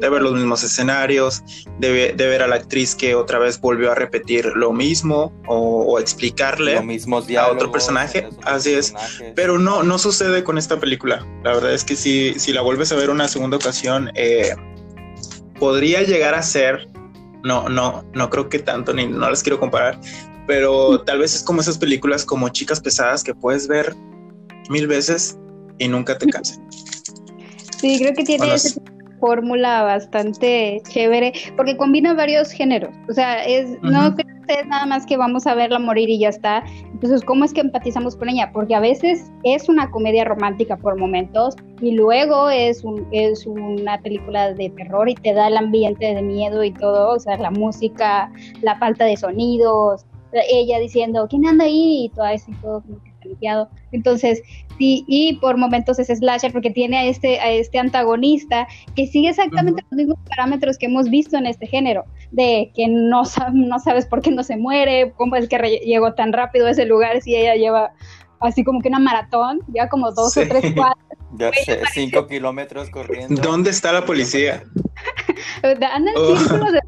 [0.00, 1.44] de ver los mismos escenarios,
[1.78, 6.76] de, ver a la actriz que otra vez volvió a repetir lo mismo o, explicarle
[6.76, 8.28] a otro personaje.
[8.42, 8.92] Así es.
[9.36, 11.24] Pero no, no sucede con esta película.
[11.44, 14.56] La verdad es que si, si la vuelves a ver una segunda ocasión, eh,
[15.60, 16.88] podría llegar a ser,
[17.44, 20.00] no, no, no creo que tanto, ni no las quiero comparar,
[20.46, 23.94] pero tal vez es como esas películas como Chicas Pesadas que puedes ver
[24.68, 25.38] mil veces
[25.78, 26.66] y nunca te cansan.
[27.78, 28.80] Sí, creo que tiene ese
[29.20, 32.94] fórmula bastante chévere porque combina varios géneros.
[33.08, 34.14] O sea, es no
[34.48, 36.64] es nada más que vamos a verla morir y ya está.
[36.92, 38.50] Entonces, ¿cómo es que empatizamos con ella?
[38.52, 44.00] Porque a veces es una comedia romántica por momentos y luego es, un, es una
[44.00, 47.50] película de terror y te da el ambiente de miedo y todo, o sea, la
[47.50, 48.30] música,
[48.62, 52.04] la falta de sonidos, ella diciendo, ¿quién anda ahí?
[52.04, 53.68] Y todo eso y todo como que está limpiado.
[53.92, 54.42] Entonces,
[54.78, 59.30] sí, y por momentos es slasher porque tiene a este, a este antagonista que sigue
[59.30, 64.06] exactamente los mismos parámetros que hemos visto en este género, de que no, no sabes
[64.06, 67.34] por qué no se muere, cómo es que llegó tan rápido a ese lugar si
[67.34, 67.92] ella lleva
[68.40, 70.96] así como que una maratón, ya como dos o tres cuadras.
[71.38, 73.42] Ya sé, cinco kilómetros corriendo.
[73.42, 74.62] ¿Dónde está la policía?
[75.62, 76.36] Anda en oh.
[76.36, 76.80] círculos de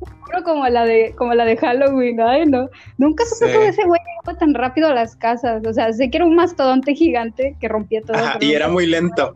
[0.44, 2.68] como la de como la de Halloween, ay no.
[2.96, 5.62] Nunca supe cómo ese güey llegaba tan rápido a las casas.
[5.66, 8.16] O sea, sé que era un mastodonte gigante que rompía todo.
[8.40, 9.32] y era muy lento.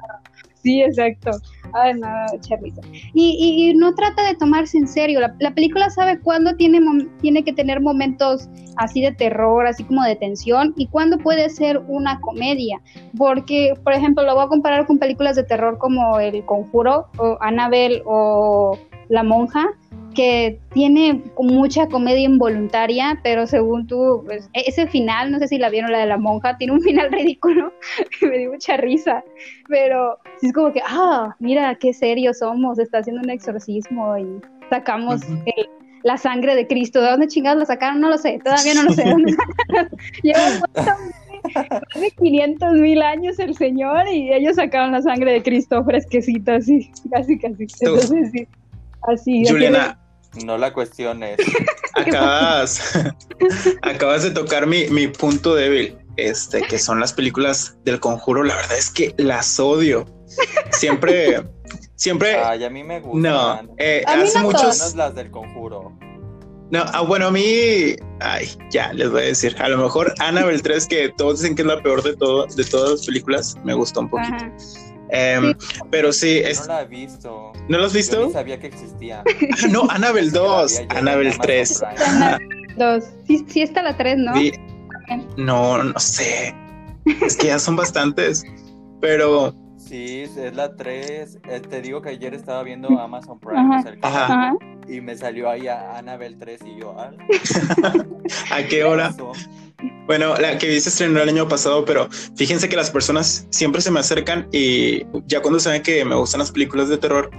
[0.62, 1.30] Sí, exacto.
[1.72, 2.08] Ay, no,
[2.40, 2.82] charrita.
[3.14, 5.20] Y, y, no trata de tomarse en serio.
[5.20, 6.80] La, la película sabe cuándo tiene,
[7.20, 11.78] tiene que tener momentos así de terror, así como de tensión, y cuándo puede ser
[11.88, 12.80] una comedia.
[13.18, 17.38] Porque, por ejemplo, lo voy a comparar con películas de terror como El Conjuro, o
[17.40, 18.78] Annabelle, o
[19.08, 19.68] La Monja,
[20.14, 25.58] que tiene mucha comedia involuntaria, pero según tú, pues, e-, ese final, no sé si
[25.58, 27.72] la vieron la de la monja, tiene un final ridículo,
[28.22, 29.24] me dio mucha risa,
[29.68, 35.22] pero es como que, ah, mira qué serios somos, está haciendo un exorcismo y sacamos
[36.02, 38.00] la sangre de Cristo, ¿de dónde chingados la sacaron?
[38.00, 39.04] No lo sé, todavía no lo sé.
[40.22, 40.40] Lleva
[41.94, 46.90] de 500 mil años el Señor y ellos sacaron la sangre de Cristo fresquecita, así,
[47.10, 47.66] casi, casi.
[47.80, 48.48] Entonces, sí.
[49.02, 49.98] Así, Juliana,
[50.44, 51.38] no la cuestiones.
[51.94, 52.98] Acabas,
[53.82, 58.42] acabas de tocar mi, mi, punto débil, este, que son las películas del conjuro.
[58.42, 60.06] La verdad es que las odio.
[60.70, 61.42] Siempre,
[61.96, 62.36] siempre.
[62.36, 63.22] Ay, a mí me gustan.
[63.22, 64.94] No, eh, hace muchos.
[64.94, 65.92] las del conjuro.
[66.70, 69.54] No, ah, bueno, a mí, ay, ya les voy a decir.
[69.60, 72.64] A lo mejor Annabelle 3, que todos dicen que es la peor de todo, de
[72.64, 74.46] todas las películas, me gustó un poquito.
[75.14, 75.54] Em,
[75.90, 76.60] pero sí, es...
[76.60, 77.52] No la he visto.
[77.68, 78.22] ¿No lo has visto?
[78.22, 79.22] Yo sabía que existía.
[79.62, 81.82] Ah, no, Annabelle 2, Annabelle 3.
[82.76, 83.04] 2.
[83.26, 84.32] Sí, sí está la 3, ¿no?
[85.36, 86.54] No, no sé.
[87.20, 88.44] Es que ya son bastantes.
[89.00, 91.40] Pero Sí, es la 3.
[91.48, 93.82] Eh, te digo que ayer estaba viendo Amazon Prime
[94.88, 97.10] y me salió ahí a Annabelle 3 y yo, ah".
[98.50, 99.14] ¿a qué hora?
[100.06, 103.90] Bueno, la que viste estrenó el año pasado, pero fíjense que las personas siempre se
[103.90, 107.30] me acercan y ya cuando saben que me gustan las películas de terror,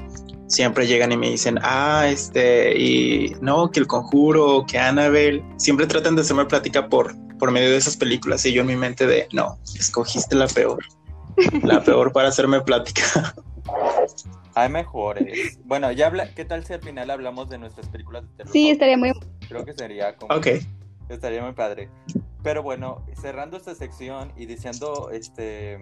[0.48, 5.88] siempre llegan y me dicen, ah, este, y no, que el conjuro, que Annabelle, siempre
[5.88, 9.08] tratan de hacerme plática por, por medio de esas películas y yo en mi mente
[9.08, 10.84] de, no, escogiste la peor,
[11.64, 13.36] la peor para hacerme plática.
[14.56, 15.58] Hay mejores.
[15.64, 18.54] Bueno, ya habla, ¿qué tal si al final hablamos de nuestras películas de terror?
[18.54, 19.12] Sí, estaría muy...
[19.48, 20.36] Creo que sería como...
[20.36, 20.48] Ok.
[21.14, 21.90] Estaría muy padre.
[22.42, 25.80] Pero bueno, cerrando esta sección y diciendo este,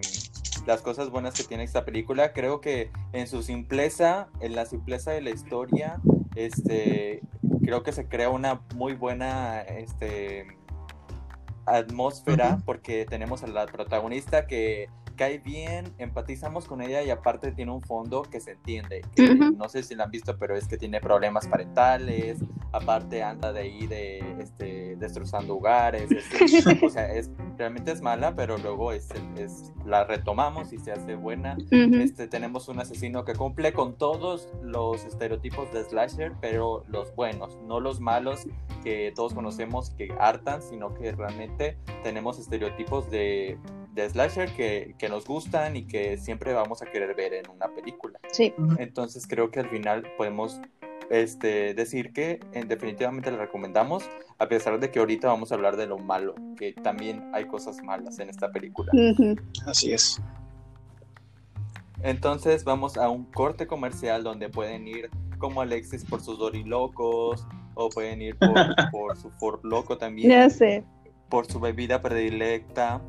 [0.66, 5.10] las cosas buenas que tiene esta película, creo que en su simpleza, en la simpleza
[5.10, 6.00] de la historia,
[6.36, 7.20] este,
[7.64, 10.46] creo que se crea una muy buena este,
[11.66, 14.88] atmósfera porque tenemos a la protagonista que
[15.22, 19.02] cae bien, empatizamos con ella y aparte tiene un fondo que se entiende.
[19.56, 22.40] No sé si la han visto, pero es que tiene problemas parentales,
[22.72, 28.34] aparte anda de ahí de este, destrozando hogares, este, o sea, es, realmente es mala,
[28.34, 31.56] pero luego es, es, la retomamos y se hace buena.
[31.70, 37.60] este, tenemos un asesino que cumple con todos los estereotipos de slasher, pero los buenos,
[37.68, 38.48] no los malos
[38.82, 43.56] que todos conocemos que hartan, sino que realmente tenemos estereotipos de
[43.92, 48.18] de slasher que, nos gustan y que siempre vamos a querer ver en una película.
[48.32, 48.54] Sí.
[48.78, 50.60] Entonces creo que al final podemos
[51.10, 55.76] este, decir que en, definitivamente le recomendamos, a pesar de que ahorita vamos a hablar
[55.76, 58.90] de lo malo, que también hay cosas malas en esta película.
[59.66, 60.20] Así es.
[62.02, 67.88] Entonces vamos a un corte comercial donde pueden ir como Alexis por sus dorilocos o
[67.90, 68.52] pueden ir por,
[68.90, 70.30] por su Ford Loco también.
[70.30, 70.84] Ya sé
[71.32, 73.00] por su bebida predilecta.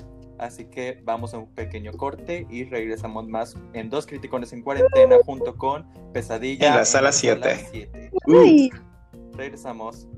[0.44, 5.16] Así que vamos a un pequeño corte y regresamos más en Dos Criticones en Cuarentena
[5.26, 6.68] junto con Pesadilla.
[6.68, 8.12] En la sala 7.
[9.38, 10.10] Regresamos.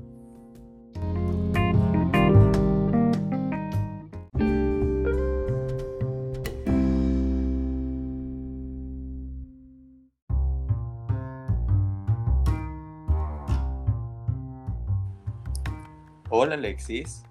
[16.30, 17.22] Hola Alexis.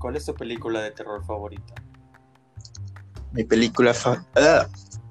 [0.00, 1.74] ¿Cuál es tu película de terror favorita?
[3.32, 4.66] Mi película ah,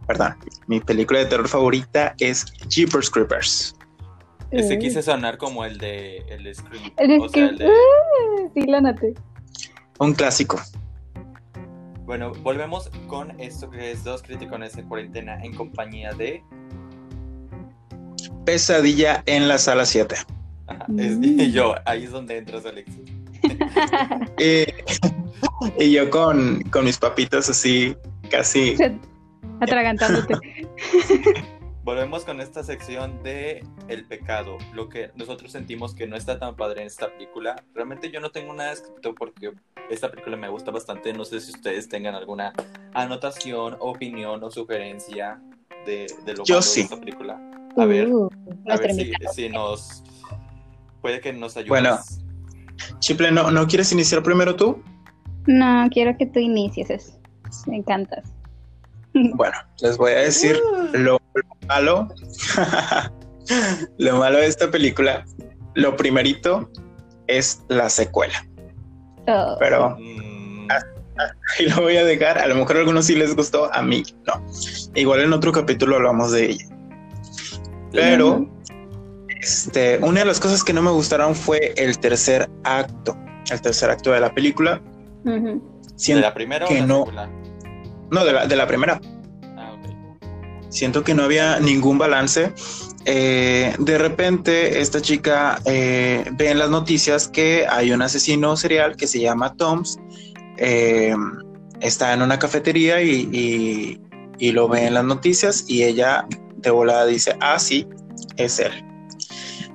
[0.07, 0.35] perdón,
[0.67, 3.75] mi película de terror favorita es Jeepers Creepers.
[4.51, 6.91] Ese quise sonar como el de el Scream.
[6.97, 7.67] El o sea, el de...
[7.67, 9.13] Ah, sí, la noté.
[9.99, 10.59] Un clásico.
[12.05, 16.43] Bueno, volvemos con esto que es dos críticos en cuarentena en compañía de
[18.43, 20.15] Pesadilla en la sala 7.
[20.87, 21.23] Mm.
[21.39, 23.18] y yo, ahí es donde entras, Alexis.
[25.79, 27.95] y, yo con, mis papitas así,
[28.29, 28.75] casi.
[29.59, 30.35] Atragantándote.
[31.83, 36.55] Volvemos con esta sección de el pecado, lo que nosotros sentimos que no está tan
[36.55, 37.63] padre en esta película.
[37.73, 39.53] Realmente yo no tengo nada escrito porque
[39.89, 41.13] esta película me gusta bastante.
[41.13, 42.53] No sé si ustedes tengan alguna
[42.93, 45.41] anotación, opinión o sugerencia
[45.85, 46.81] de, lo yo sí.
[46.81, 47.41] de esta película.
[47.75, 48.29] A ver, uh,
[48.67, 48.93] a ver
[49.33, 50.03] si, nos
[51.01, 51.69] puede que nos ayudes.
[51.69, 51.97] Bueno,
[52.99, 54.81] Chiple, ¿no, ¿no quieres iniciar primero tú?
[55.47, 57.19] No, quiero que tú inicies eso.
[57.67, 58.23] Me encantas.
[59.33, 60.95] Bueno, les voy a decir uh.
[60.95, 61.19] lo,
[61.67, 62.07] malo.
[63.97, 65.25] lo malo de esta película.
[65.73, 66.69] Lo primerito
[67.25, 68.45] es la secuela.
[69.27, 69.55] Oh.
[69.59, 70.67] Pero mm.
[70.69, 72.37] ahí lo voy a dejar.
[72.37, 74.45] A lo mejor a algunos sí les gustó, a mí no.
[74.93, 76.65] Igual en otro capítulo hablamos de ella.
[77.91, 78.47] Pero
[79.39, 83.17] este, una de las cosas que no me gustaron fue el tercer acto,
[83.51, 84.81] el tercer acto de la película.
[85.23, 87.05] ¿De la primera o no,
[88.11, 89.01] No, de la, de la primera.
[89.57, 89.75] Ah,
[90.69, 92.53] Siento que no había ningún balance.
[93.05, 98.95] Eh, de repente, esta chica eh, ve en las noticias que hay un asesino serial
[98.95, 99.97] que se llama Toms.
[100.57, 101.15] Eh,
[101.79, 103.99] está en una cafetería y,
[104.37, 106.25] y, lo ve en las noticias y ella
[106.57, 107.87] de volada dice, ah, sí,
[108.37, 108.88] es él.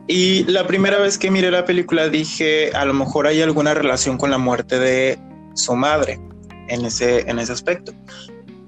[0.07, 4.19] Y la primera vez que miré la película dije, a lo mejor hay alguna relación
[4.19, 5.19] con la muerte de
[5.55, 6.21] su madre
[6.69, 7.93] en ese, en ese aspecto.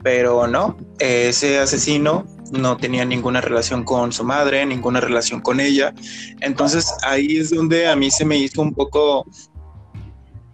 [0.03, 5.93] Pero no, ese asesino no tenía ninguna relación con su madre, ninguna relación con ella.
[6.41, 9.27] Entonces ahí es donde a mí se me hizo un poco,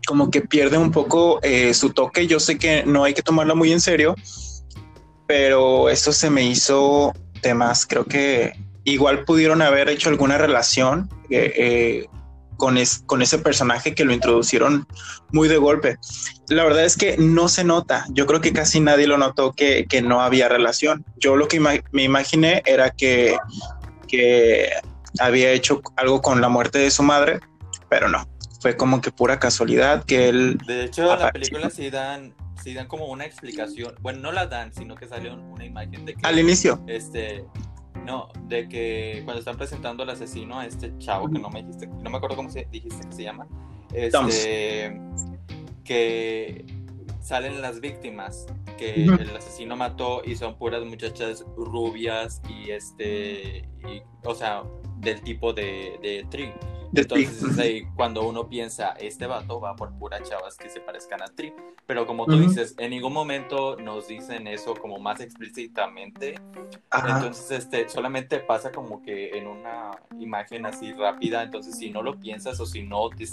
[0.07, 2.27] como que pierde un poco eh, su toque.
[2.27, 4.16] Yo sé que no hay que tomarlo muy en serio,
[5.29, 8.53] pero esto se me hizo temas, creo que
[8.85, 12.07] igual pudieron haber hecho alguna relación eh, eh,
[12.57, 14.87] con, con ese personaje que lo introducieron
[15.31, 15.99] muy de golpe.
[16.49, 18.07] La verdad es que no se nota.
[18.11, 21.05] Yo creo que casi nadie lo notó que, no había relación.
[21.16, 23.37] Yo lo que me imaginé era que,
[24.07, 24.71] que
[25.18, 27.40] había hecho algo con la muerte de su madre,
[27.88, 28.27] pero no.
[28.61, 30.59] Fue como que pura casualidad que él.
[30.66, 33.95] De hecho, la película sí dan, sí dan como una explicación.
[34.01, 36.21] Bueno, no la dan, sino que sale una imagen de que.
[36.23, 36.81] Al inicio.
[36.87, 37.45] Este,
[38.04, 41.86] no, de que cuando están presentando al asesino a este chavo que no me dijiste,
[41.86, 43.46] no me acuerdo cómo se, dijiste que se llama,
[43.92, 45.00] este,
[45.84, 46.64] que
[47.20, 53.68] salen las víctimas que el asesino mató y son puras muchachas rubias y este,
[54.24, 54.64] o sea,
[54.98, 56.52] del tipo de, de Tree.
[56.94, 61.26] Entonces ahí cuando uno piensa, este vato va por puras chavas que se parezcan a
[61.26, 61.52] Tri.
[61.87, 66.35] Pero como tú dices, en ningún momento nos dicen eso como más explícitamente.
[66.92, 71.42] Entonces, este, solamente pasa como que en una imagen así rápida.
[71.42, 73.26] Entonces, si no lo piensas o si no te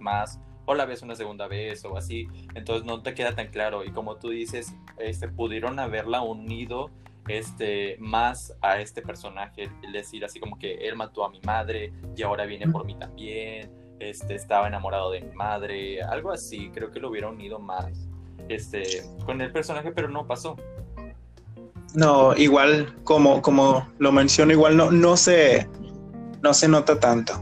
[0.00, 3.84] más o la ves una segunda vez o así, entonces no te queda tan claro.
[3.84, 6.90] Y como tú dices, este, pudieron haberla unido
[7.28, 11.92] este, más a este personaje, el decir así como que él mató a mi madre
[12.16, 16.90] y ahora viene por mí también, este, estaba enamorado de mi madre, algo así, creo
[16.90, 18.08] que lo hubiera unido más
[18.48, 20.56] este, con el personaje, pero no pasó.
[21.94, 25.68] No, igual como, como lo menciono, igual no, no, se,
[26.42, 27.34] no se nota tanto.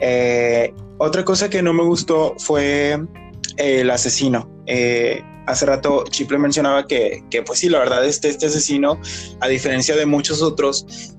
[0.00, 2.98] Eh, otra cosa que no me gustó fue
[3.56, 4.50] el asesino.
[4.66, 9.00] Eh, hace rato Chiple mencionaba que, pues sí, la verdad, este, este asesino,
[9.40, 11.14] a diferencia de muchos otros,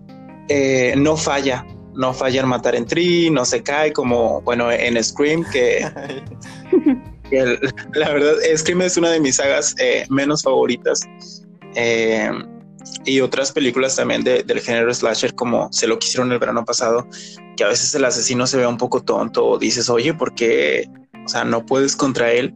[0.50, 1.66] eh, no falla,
[1.96, 5.90] no falla en matar en Tree, no se cae como, bueno, en Scream, que,
[7.94, 11.02] la verdad, Scream es una de mis sagas eh, menos favoritas.
[11.76, 12.32] Eh,
[13.06, 17.06] y otras películas también del género slasher, como se lo quisieron el verano pasado,
[17.58, 20.90] que a veces el asesino se ve un poco tonto o dices, oye, ¿por qué
[21.28, 22.54] o sea, no puedes contra él.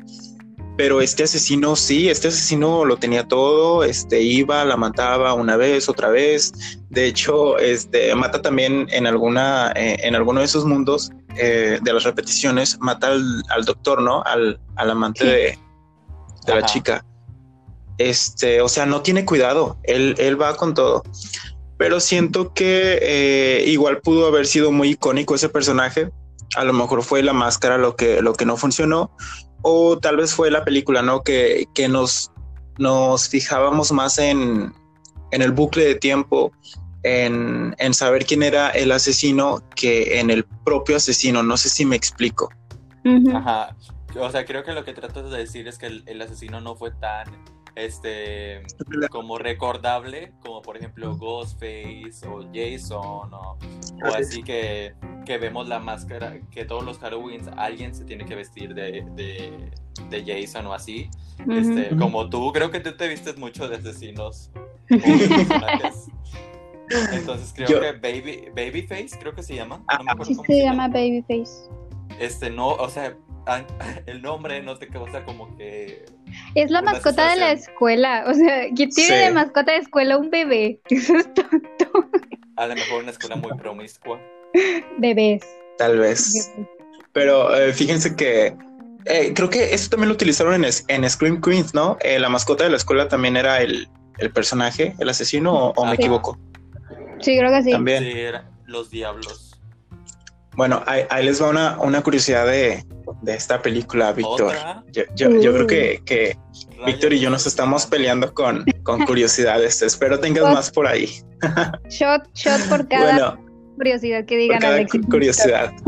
[0.81, 5.87] Pero este asesino sí, este asesino lo tenía todo, este iba, la mataba una vez,
[5.87, 6.51] otra vez.
[6.89, 11.93] De hecho, este mata también en alguna, eh, en alguno de esos mundos eh, de
[11.93, 14.23] las repeticiones, mata al, doctor, ¿no?
[14.23, 15.59] Al, amante de,
[16.47, 17.05] la chica.
[17.99, 21.03] Este, o sea, no tiene cuidado, él, él va con todo.
[21.77, 26.09] Pero siento que eh, igual pudo haber sido muy icónico ese personaje.
[26.55, 29.11] A lo mejor fue la máscara lo que, lo que no funcionó
[29.61, 31.23] o tal vez fue la película, ¿no?
[31.23, 32.31] Que, que nos,
[32.77, 34.73] nos fijábamos más en,
[35.31, 36.51] en el bucle de tiempo,
[37.03, 41.43] en, en, saber quién era el asesino que en el propio asesino.
[41.43, 42.49] No sé si me explico.
[43.33, 43.75] Ajá.
[44.19, 46.91] O sea, creo que lo que trato de decir es que el asesino no fue
[46.91, 47.27] tan
[47.75, 48.63] este
[49.11, 53.57] como recordable como por ejemplo Ghostface o Jason o,
[54.13, 54.93] así que,
[55.25, 59.71] que, vemos la máscara que todos los Halloween alguien se tiene que vestir de, de,
[60.25, 61.09] Jason o así.
[61.49, 64.51] Este, como tú creo que tú te vistes mucho de asesinos
[67.13, 69.83] entonces creo que Baby Babyface creo que se llama
[70.17, 70.87] no sí se, llama.
[70.87, 71.69] Babyface.
[72.19, 73.15] Este no o sea
[74.05, 76.05] el nombre no te causa como que
[76.55, 78.25] es la mascota de la escuela.
[78.31, 80.79] O sea, ¿quién tiene de mascota de escuela un bebé?
[80.89, 82.09] Eso es tonto.
[82.57, 84.19] A lo mejor una escuela muy promiscua.
[84.97, 85.41] Bebés.
[85.77, 86.51] Tal vez.
[87.13, 88.55] Pero eh, fíjense que
[89.05, 91.97] eh, creo que eso también lo utilizaron en, en Scream Queens, ¿no?
[92.01, 93.89] Eh, la mascota de la escuela también era el,
[94.33, 96.37] personaje, el asesino, o, me equivoco.
[97.19, 97.71] Sí, creo que sí.
[97.71, 98.03] También.
[98.03, 98.23] Sí,
[98.65, 99.50] los diablos.
[100.55, 102.83] Bueno, ahí, les va una, una curiosidad de,
[103.21, 104.53] de, esta película, Víctor.
[104.91, 106.37] Yo, yo, creo que, que
[106.85, 109.81] Víctor y yo nos estamos peleando con, con curiosidades.
[109.81, 111.09] Espero tengas más por ahí.
[111.89, 113.39] shot, shot por cada
[113.77, 115.01] curiosidad que digan cada Alexis.
[115.09, 115.73] Curiosidad.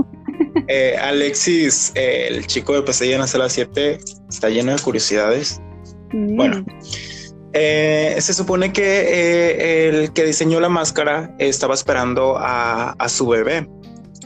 [0.68, 4.00] Eh, Alexis, el chico de Pesadilla en la sala 7,
[4.30, 5.60] está lleno de curiosidades.
[6.12, 6.36] Mm.
[6.38, 6.66] Bueno,
[7.54, 13.28] eh, se supone que eh, el que diseñó la máscara estaba esperando a, a su
[13.28, 13.68] bebé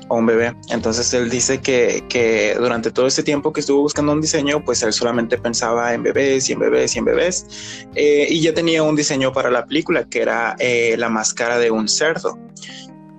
[0.09, 0.55] un bebé.
[0.69, 4.81] Entonces él dice que, que, durante todo ese tiempo que estuvo buscando un diseño, pues
[4.83, 7.87] él solamente pensaba en bebés y en bebés y en bebés.
[7.95, 11.71] Eh, y ya tenía un diseño para la película, que era eh, la máscara de
[11.71, 12.37] un cerdo.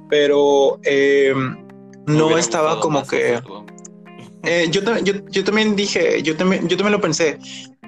[0.09, 1.35] Pero eh,
[2.07, 3.41] no estaba como que...
[4.71, 7.39] yo, yo, yo, también dije, yo también, yo también lo pensé,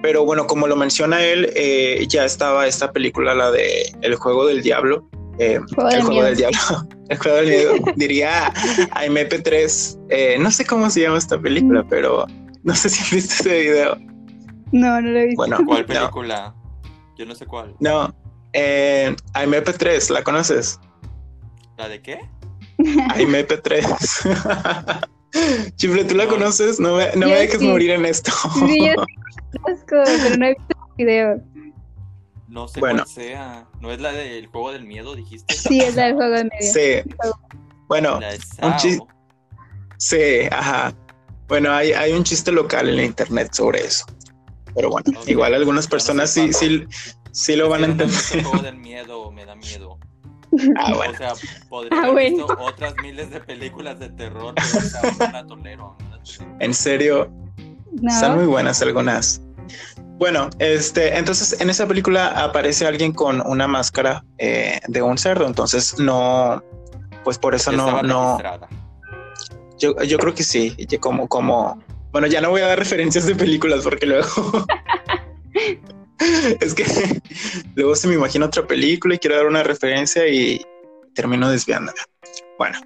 [0.02, 1.50] pero bueno, como lo menciona él,
[2.08, 5.08] ya estaba esta película, la de El Juego del Diablo,
[5.90, 6.58] el Juego del Diablo.
[7.08, 9.98] el juego del miedo, diría a MP3.
[10.10, 12.26] Eh, no sé cómo se llama esta película, pero
[12.62, 13.96] no sé si viste ese video.
[14.72, 15.36] No, no lo he visto.
[15.36, 16.54] Bueno, ¿cuál película?
[17.16, 17.74] Yo no sé cuál.
[17.80, 18.14] No,
[18.52, 20.78] eh, a MP3, ¿la conoces?
[21.78, 22.20] ¿La de qué?
[23.10, 25.08] A MP3.
[25.76, 26.80] Chifre, ¿tú la conoces?
[26.80, 28.32] No me, no me dejes morir en esto.
[28.66, 28.94] sí, yo
[29.62, 31.42] conozco, pero no he visto el video.
[32.50, 33.04] No sé bueno.
[33.04, 33.68] cuál sea.
[33.80, 35.54] ¿No es la del juego del miedo, dijiste?
[35.54, 36.74] Sí, es la del juego del miedo.
[36.74, 37.10] Sí.
[37.86, 38.18] Bueno,
[38.62, 39.04] un chiste.
[39.98, 40.92] Sí, ajá.
[41.46, 44.04] Bueno, hay, hay un chiste local en la internet sobre eso.
[44.74, 46.86] Pero bueno, igual algunas personas sí, sí,
[47.32, 48.18] sí lo van a entender.
[48.32, 49.98] El juego del miedo me da miedo.
[50.76, 51.12] Ah, bueno.
[51.12, 51.32] O sea,
[51.68, 55.96] podría ah, haber visto otras miles de películas de terror, pero o sea, tolero.
[56.58, 57.30] En serio,
[57.92, 58.10] no.
[58.10, 59.40] están muy buenas algunas.
[60.20, 65.46] Bueno, este, entonces en esa película aparece alguien con una máscara eh, de un cerdo,
[65.46, 66.62] entonces no,
[67.24, 68.38] pues por eso no, no.
[69.78, 73.34] Yo, yo creo que sí, como, como, bueno, ya no voy a dar referencias de
[73.34, 74.66] películas porque luego
[76.60, 76.84] es que
[77.74, 80.62] luego se me imagina otra película y quiero dar una referencia y
[81.14, 82.02] termino desviándola.
[82.58, 82.78] Bueno,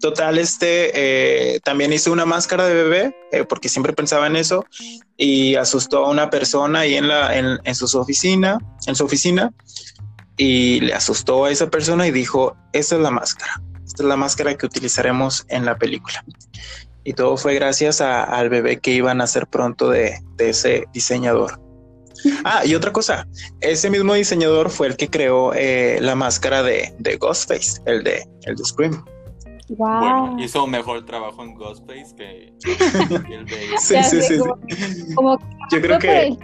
[0.00, 4.66] Total, este eh, también hizo una máscara de bebé eh, porque siempre pensaba en eso
[5.16, 9.52] y asustó a una persona ahí en la en, su oficina, en su oficina
[10.36, 14.16] y le asustó a esa persona y dijo, esta es la máscara, esta es la
[14.16, 16.24] máscara que utilizaremos en la película.
[17.04, 21.60] Y todo fue gracias al bebé que iban a hacer pronto de, ese diseñador.
[22.44, 23.28] Ah, y otra cosa,
[23.60, 28.26] ese mismo diseñador fue el que creó eh, la máscara de, de, Ghostface, el de,
[28.44, 29.04] el de Scream.
[29.68, 32.52] Bueno, hizo un mejor trabajo en Ghostface que,
[33.34, 33.74] el Baby.
[33.78, 34.36] Sí, sí, sí.
[35.70, 36.36] Yo creo que.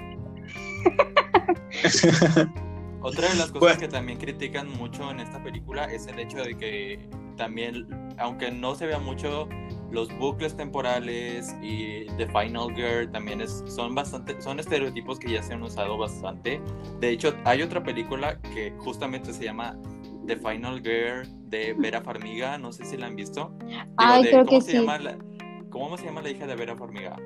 [3.02, 6.54] Otra de las cosas que también critican mucho en esta película es el hecho de
[6.54, 7.86] que también,
[8.18, 9.48] aunque no se vea mucho,
[9.90, 15.42] los bucles temporales y The Final Girl también es, son bastante, son estereotipos que ya
[15.42, 16.60] se han usado bastante.
[17.00, 19.78] De hecho, hay otra película que justamente se llama
[20.26, 23.52] The Final Girl de Vera Farmiga, no sé si la han visto.
[23.96, 24.86] Ay, creo que sí.
[25.70, 27.16] ¿Cómo se llama la hija de Vera Farmiga?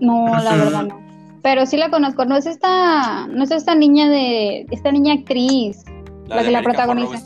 [0.00, 1.04] No, la verdad no.
[1.42, 2.24] Pero sí la conozco.
[2.24, 5.84] No es esta, no es esta niña de, esta niña actriz,
[6.26, 7.22] la, que la protagoniza.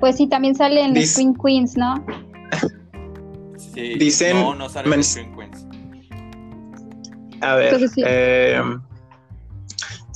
[0.00, 1.06] Pues sí, también sale en.
[1.06, 2.04] Screen Queens, ¿no?
[3.74, 3.98] Sí.
[3.98, 4.36] Dicen.
[4.36, 5.66] No, no sale en Screen Queens.
[7.42, 7.88] A ver.
[7.88, 8.02] Sí.
[8.06, 8.60] Eh,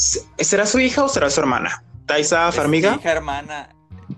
[0.00, 1.84] ¿Será su hija o será su hermana?
[2.06, 2.96] ¿Taisa Farmiga?
[2.98, 3.68] hija hermana.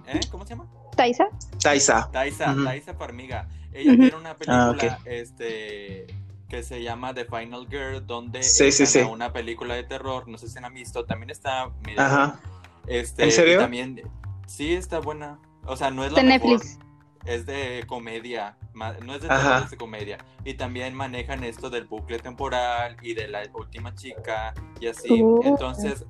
[0.07, 0.21] ¿Eh?
[0.31, 0.71] ¿Cómo se llama?
[0.97, 1.27] ¿Taisa?
[1.61, 2.09] Taisa.
[2.13, 2.65] Taisa, uh -huh.
[2.65, 3.49] Taisa Farmiga.
[3.73, 4.01] Ella uh -huh.
[4.01, 4.91] tiene una película, ah, okay.
[5.07, 6.07] este
[6.49, 8.99] que se llama The Final Girl, donde sí, sí, sí.
[9.01, 12.41] una película de terror, no sé si la han visto, también está, mira, Ajá.
[12.87, 13.59] Este, ¿En serio?
[13.59, 14.03] También,
[14.47, 16.79] sí, está buena, o sea, no es la de mejor, Netflix.
[17.25, 21.87] Es de comedia, no es de terror, es de comedia, y también manejan esto del
[21.87, 25.41] bucle temporal y de la última chica y así, uh.
[25.45, 26.05] entonces...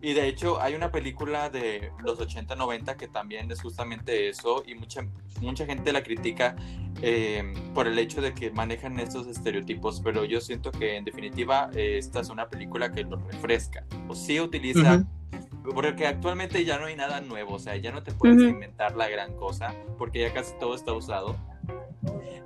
[0.00, 4.74] Y de hecho hay una película de los 80-90 que también es justamente eso y
[4.76, 5.04] mucha,
[5.40, 6.54] mucha gente la critica
[7.02, 11.70] eh, por el hecho de que manejan estos estereotipos, pero yo siento que en definitiva
[11.74, 15.74] eh, esta es una película que lo refresca o sí utiliza, uh -huh.
[15.74, 18.50] porque actualmente ya no hay nada nuevo, o sea, ya no te puedes uh -huh.
[18.50, 21.36] inventar la gran cosa porque ya casi todo está usado.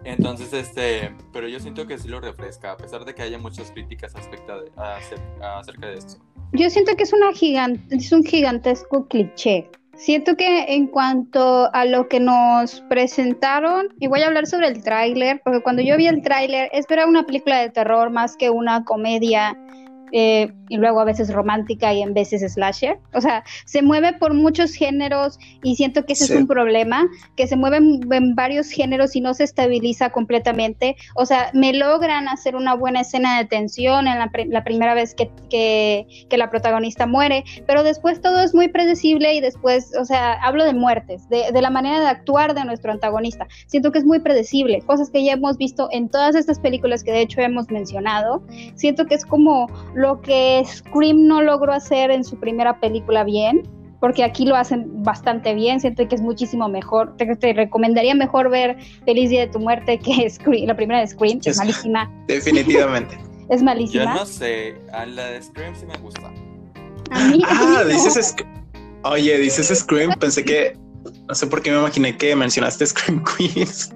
[0.04, 3.70] Entonces, este, pero yo siento que sí lo refresca, a pesar de que haya muchas
[3.70, 4.72] críticas acerca de,
[5.40, 6.22] acerca de esto.
[6.52, 7.30] Yo siento que es, una
[7.90, 9.70] es un gigantesco cliché.
[9.94, 14.82] Siento que en cuanto a lo que nos presentaron, y voy a hablar sobre el
[14.82, 18.84] tráiler, porque cuando yo vi el tráiler, esperaba una película de terror más que una
[18.84, 19.56] comedia
[20.12, 22.98] eh, y luego a veces romántica y en veces slasher.
[23.14, 26.32] O sea, se mueve por muchos géneros y siento que ese sí.
[26.32, 30.96] es un problema, que se mueven en varios géneros y no se estabiliza completamente.
[31.14, 35.14] O sea, me logran hacer una buena escena de tensión en la, la primera vez
[35.14, 40.04] que, que, que, la protagonista muere, pero después todo es muy predecible y después, o
[40.04, 43.46] sea, hablo de muertes, de, de la manera de actuar de nuestro antagonista.
[43.66, 47.12] Siento que es muy predecible, cosas que ya hemos visto en todas estas películas que
[47.12, 48.42] de hecho hemos mencionado.
[48.74, 49.68] Siento que es como
[50.02, 53.62] lo que Scream no logró hacer en su primera película bien,
[54.00, 57.16] porque aquí lo hacen bastante bien, siento que es muchísimo mejor.
[57.16, 61.06] Te, te recomendaría mejor ver Feliz Día de tu Muerte que Scream, la primera de
[61.06, 62.12] Scream, es, es malísima.
[62.26, 63.16] Definitivamente.
[63.48, 64.04] es malísima.
[64.04, 66.32] Yo no sé, a la de Scream sí me gusta.
[67.12, 68.34] A mí, ah, dices
[69.04, 70.76] Oye, dices Scream, pensé que
[71.28, 73.94] no sé por qué me imaginé que mencionaste Scream Queens.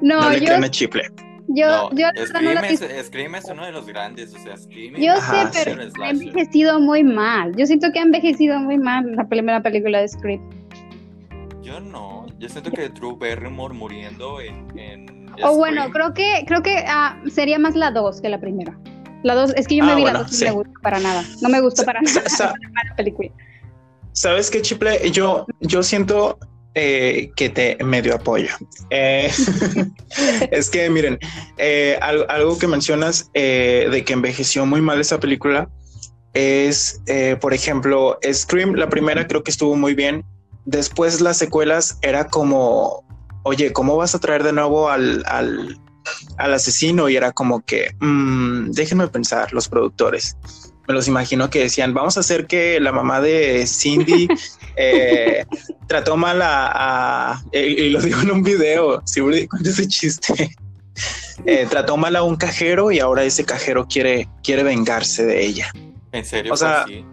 [0.00, 1.10] No, no le yo triple.
[1.52, 4.94] Yo, no, yo Scream, no es, Scream, es, uno de los grandes, o sea, Scream
[4.94, 7.56] Yo Ajá, sé, pero ha envejecido muy mal.
[7.56, 10.40] Yo siento que ha envejecido muy mal la primera película de Scream.
[11.60, 14.78] Yo no, yo siento que Drew Barrymore muriendo en...
[14.78, 18.40] en o oh, bueno, creo que creo que uh, sería más la 2 que la
[18.40, 18.78] primera.
[19.22, 20.44] La 2, es que yo me ah, vi bueno, la 2 sí.
[20.44, 21.24] y no me gusta para nada.
[21.42, 22.22] No me gustó para nada
[22.88, 23.30] la película.
[24.12, 25.10] ¿Sabes qué, Chiple?
[25.10, 26.38] Yo, yo siento
[26.74, 28.50] eh, que te medio apoyo.
[28.90, 29.30] Eh,
[30.50, 31.18] es que miren,
[31.58, 35.68] eh, algo, que mencionas eh, de que envejeció muy mal esa película
[36.32, 37.00] es,
[37.40, 40.24] por ejemplo, Scream, la primera creo que estuvo muy bien.
[40.64, 43.04] Después las secuelas era como,
[43.42, 45.80] oye, ¿cómo vas a traer de nuevo al, al,
[46.36, 47.08] asesino?
[47.08, 50.36] Y era como que, mmm, déjenme pensar, los productores
[50.90, 54.28] me los imagino que decían, vamos a hacer que la mamá de Cindy
[54.76, 55.46] eh,
[55.86, 60.50] trató mal a, a y, y, lo digo en un video, siempre cuento ese chiste.
[61.46, 65.72] Eh, trató mal a un cajero y ahora ese cajero quiere, quiere vengarse de ella.
[66.12, 66.52] ¿En serio?
[66.52, 67.06] O sea, sí.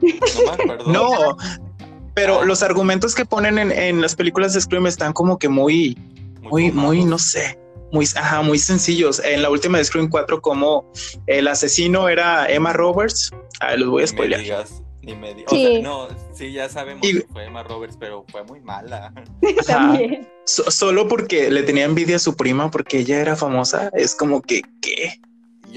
[0.88, 1.68] no, me
[2.14, 2.46] pero ah.
[2.46, 5.98] los argumentos que ponen en, en, las películas de Scream están como que muy,
[6.42, 7.58] muy, muy, muy no sé
[7.92, 9.22] muy, ajá, muy sencillos.
[9.24, 10.92] En la última de Scream 4, como
[11.28, 14.40] el asesino era Emma Roberts, ah, los voy a spoiler.
[14.40, 15.52] Ni me digas, ni me digas.
[15.52, 15.66] Sí.
[15.66, 17.20] O sea, no, sí, ya sabemos y...
[17.20, 19.14] que fue Emma Roberts, pero fue muy mala.
[19.68, 20.28] También.
[20.46, 24.42] So, solo porque le tenía envidia a su prima, porque ella era famosa, es como
[24.42, 25.20] que, ¿qué?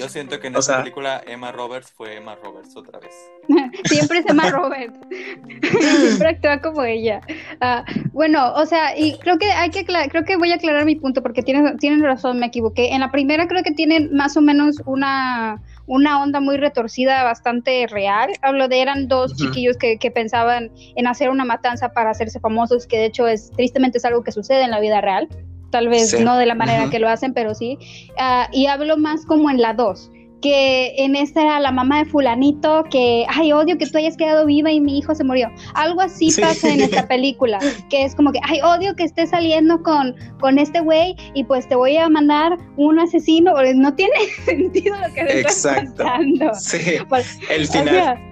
[0.00, 0.78] Yo siento que en esta sea...
[0.78, 3.14] película Emma Roberts fue Emma Roberts otra vez.
[3.84, 4.98] Siempre es Emma Roberts.
[6.00, 7.20] Siempre actúa como ella.
[7.60, 10.96] Uh, bueno, o sea, y creo que hay que creo que voy a aclarar mi
[10.96, 12.94] punto porque tienen, tienen razón, me equivoqué.
[12.94, 17.86] En la primera creo que tienen más o menos una una onda muy retorcida, bastante
[17.88, 18.30] real.
[18.42, 19.38] Hablo de eran dos uh -huh.
[19.38, 23.50] chiquillos que, que, pensaban en hacer una matanza para hacerse famosos, que de hecho es
[23.50, 25.28] tristemente es algo que sucede en la vida real
[25.70, 26.22] tal vez sí.
[26.22, 26.90] no de la manera uh -huh.
[26.90, 27.78] que lo hacen, pero sí.
[28.18, 30.10] Uh, y hablo más como en la 2,
[30.40, 34.46] que en esta era la mamá de fulanito, que, ay, odio que tú hayas quedado
[34.46, 35.48] viva y mi hijo se murió.
[35.74, 36.40] Algo así sí.
[36.40, 37.58] pasa en esta película,
[37.90, 41.68] que es como que, ay, odio que estés saliendo con, con este güey y pues
[41.68, 44.14] te voy a mandar un asesino, no tiene
[44.44, 46.04] sentido lo que Exacto.
[46.04, 46.64] estás.
[46.64, 47.88] Sí, pues, el final.
[47.88, 48.29] O sea,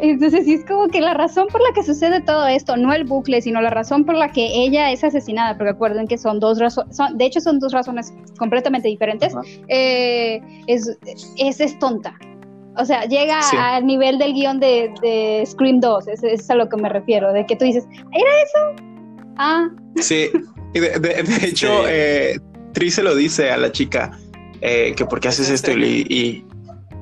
[0.00, 3.04] Entonces sí es como que la razón por la que sucede todo esto, no el
[3.04, 6.58] bucle, sino la razón por la que ella es asesinada, porque acuerden que son dos
[6.58, 9.34] razones, de hecho son dos razones completamente diferentes,
[9.68, 10.96] eh, es,
[11.36, 12.14] es, tonta.
[12.78, 16.68] O sea, llega al nivel del guion de, de Scream 2, es, es, a lo
[16.68, 18.84] que me refiero, de que tú dices, ¿era eso?
[19.38, 19.68] Ah.
[19.96, 20.28] Sí,
[20.74, 22.38] de, de, hecho, eh,
[22.72, 24.18] Tri lo dice a la chica,
[24.60, 26.44] eh, que por qué haces esto y, y,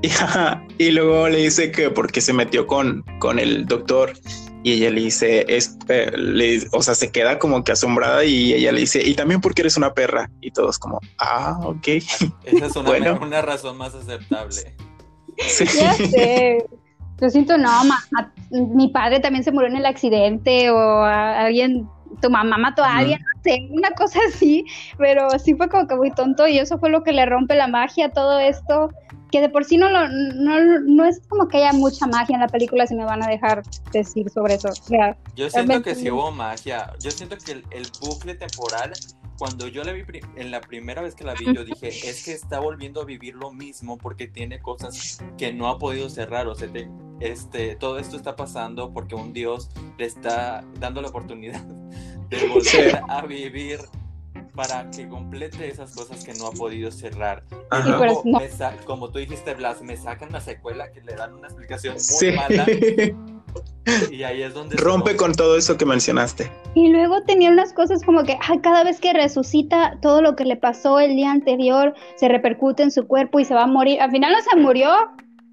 [0.78, 4.12] luego le dice que porque se metió con, con el doctor
[4.62, 5.76] y ella le dice, es,
[6.16, 9.60] le, o sea, se queda como que asombrada y ella le dice, y también porque
[9.60, 10.30] eres una perra.
[10.40, 11.86] Y todos como, ah, ok.
[12.44, 14.74] Esa es una, una razón más aceptable.
[15.46, 15.64] Sí.
[15.78, 16.64] Ya sé.
[17.20, 17.70] Yo siento, no,
[18.50, 21.86] mi padre también se murió en el accidente o alguien
[22.20, 24.64] tu mamá mató a alguien, no sé, una cosa así,
[24.98, 27.66] pero sí fue como que muy tonto y eso fue lo que le rompe la
[27.66, 28.90] magia a todo esto,
[29.34, 32.40] que de por sí no, lo, no, no es como que haya mucha magia en
[32.40, 34.68] la película, si me van a dejar decir sobre eso.
[35.34, 38.92] yo siento que sí hubo magia, yo siento que el, el bucle temporal
[39.36, 40.04] cuando yo la vi
[40.36, 43.34] en la primera vez que la vi, yo dije, es que está volviendo a vivir
[43.34, 46.46] lo mismo porque tiene cosas que no ha podido cerrar.
[46.46, 46.68] O sea,
[47.18, 49.68] este, todo esto está pasando porque un Dios
[49.98, 51.60] le está dando la oportunidad
[52.30, 53.80] de volver a vivir
[54.54, 57.42] para que complete esas cosas que no ha podido cerrar.
[57.84, 58.22] Y luego,
[58.86, 62.66] como tú dijiste, Blas, me sacan la secuela que le dan una explicación muy mala.
[64.10, 64.76] Y ahí es donde...
[64.76, 66.50] Rompe con todo eso que mencionaste.
[66.74, 70.56] Y luego tenía unas cosas como que cada vez que resucita, todo lo que le
[70.56, 74.00] pasó el día anterior se repercute en su cuerpo y se va a morir.
[74.00, 74.90] Al final no se murió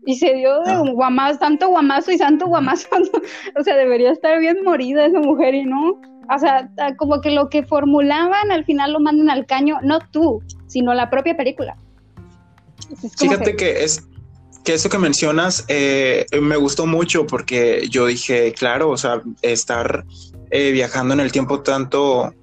[0.06, 2.88] y se dio de un guamazo, tanto guamazo y santo guamazo.
[3.60, 6.02] o sea, debería estar bien morida esa mujer y no.
[6.34, 10.42] O sea, como que lo que formulaban al final lo mandan al caño, no tú,
[10.68, 11.76] sino la propia película.
[13.18, 14.04] Fíjate que es,
[14.64, 20.06] que eso que mencionas eh, me gustó mucho porque yo dije, claro, o sea, estar
[20.52, 22.34] eh, viajando en el tiempo tanto,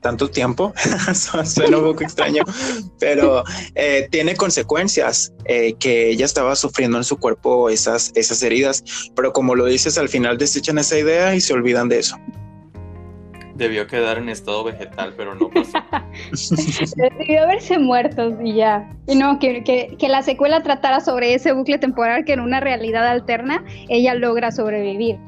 [0.00, 0.72] tanto tiempo,
[1.44, 2.44] suena un poco extraño,
[3.00, 8.84] pero eh, tiene consecuencias que ella estaba sufriendo en su cuerpo esas, esas heridas,
[9.14, 12.16] pero como lo dices, al final desechan esa idea y se olvidan de eso
[13.54, 15.78] debió quedar en estado vegetal, pero no pasó.
[17.18, 18.90] debió haberse muerto y ya.
[19.06, 23.06] Y no, que, que, la secuela tratara sobre ese bucle temporal que en una realidad
[23.06, 25.18] alterna ella logra sobrevivir.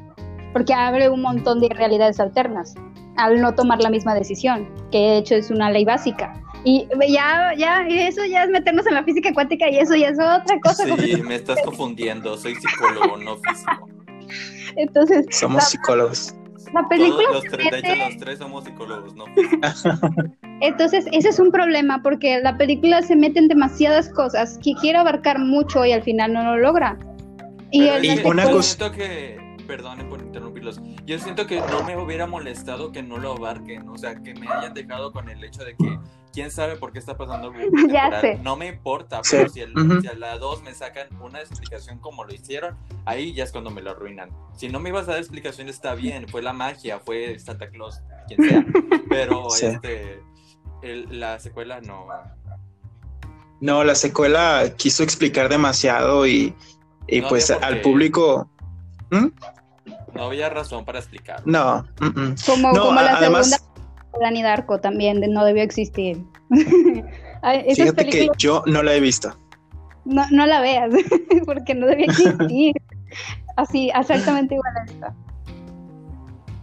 [0.53, 2.75] Porque abre un montón de realidades alternas
[3.17, 6.41] al no tomar la misma decisión, que de hecho es una ley básica.
[6.63, 10.17] Y ya, ya, eso ya es meternos en la física cuántica y eso ya es
[10.19, 10.83] otra cosa.
[10.97, 13.89] Sí, me estás confundiendo, soy psicólogo, no físico.
[14.75, 15.25] Entonces.
[15.29, 16.35] Somos psicólogos.
[16.75, 17.23] La película.
[17.31, 19.23] los, tres somos psicólogos, ¿no?
[20.61, 24.97] Entonces, ese es un problema porque la película se mete en demasiadas cosas que quiere
[24.97, 26.97] abarcar mucho y al final no lo logra.
[27.71, 27.87] Y,
[28.25, 33.19] una cosa que, perdonen por interrumpirlos, yo siento que no me hubiera molestado que no
[33.19, 35.97] lo abarquen, o sea, que me hayan dejado con el hecho de que
[36.35, 37.51] quién sabe por qué está pasando.
[37.89, 38.37] ya sé.
[38.43, 39.67] No me importa, pero si, a
[40.17, 43.91] la 2 me sacan una explicación como lo hicieron, ahí ya es cuando me lo
[43.91, 44.29] arruinan.
[44.55, 48.01] Si no me ibas a dar explicación, está bien, fue la magia, fue Santa Claus,
[48.27, 48.65] quien sea.
[49.09, 50.21] Pero este,
[50.83, 52.07] la secuela no.
[53.61, 56.53] No, la secuela quiso explicar demasiado y,
[57.07, 58.49] y pues al público.
[59.09, 59.27] ¿Mm?
[60.13, 61.41] No había razón para explicar.
[61.45, 61.87] No.
[62.45, 63.57] Como, como la segunda
[64.19, 66.23] Dani Darko también no debió existir.
[67.75, 69.37] Fíjate que yo no la he visto.
[70.05, 70.91] No, no la veas,
[71.45, 72.75] porque no debía existir.
[73.55, 75.15] Así, exactamente igual a esta.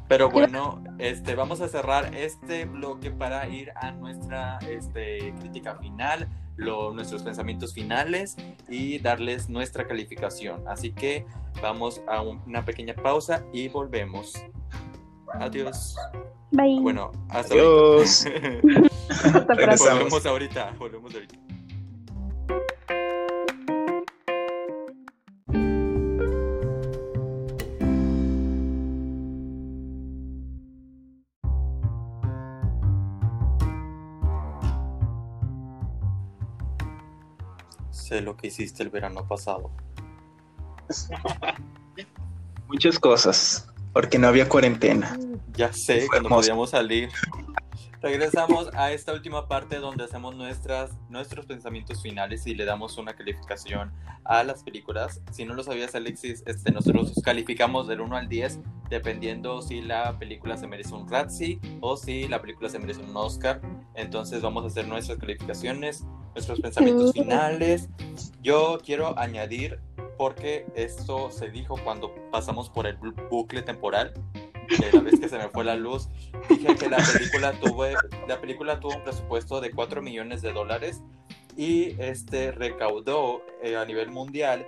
[0.09, 6.29] Pero bueno, este, vamos a cerrar este bloque para ir a nuestra este, crítica final,
[6.59, 8.37] nuestros pensamientos finales
[8.69, 10.69] y darles nuestra calificación.
[10.69, 11.25] Así que
[11.63, 14.35] vamos a una pequeña pausa y volvemos.
[15.33, 15.97] Adiós.
[16.53, 16.81] Bye.
[16.83, 18.27] Bueno, hasta Adiós.
[19.25, 19.95] ahorita.
[19.95, 21.37] volvemos ahorita, volvemos ahorita.
[37.91, 39.71] Sé lo que hiciste el verano pasado.
[42.69, 45.19] Muchas cosas, porque no había cuarentena.
[45.57, 47.11] Ya sé, cuando podíamos salir.
[48.03, 53.15] Regresamos a esta última parte donde hacemos nuestras, nuestros pensamientos finales y le damos una
[53.15, 53.93] calificación
[54.25, 55.21] a las películas.
[55.31, 58.59] Si no lo sabías, Alexis, este, nosotros calificamos del 1 al 10
[58.91, 63.17] dependiendo si la película se merece un Razzie o si la película se merece un
[63.17, 63.61] Oscar.
[63.95, 67.89] Entonces vamos a hacer nuestras calificaciones, nuestros pensamientos finales.
[68.43, 69.79] Yo quiero añadir
[70.19, 72.97] porque esto se dijo cuando pasamos por el
[73.31, 74.13] bucle temporal
[74.69, 76.09] de la vez que se me fue la luz,
[76.49, 77.85] dije que la película tuvo,
[78.27, 81.03] la película tuvo un presupuesto de 4 millones de dólares
[81.57, 84.67] y este recaudó eh, a nivel mundial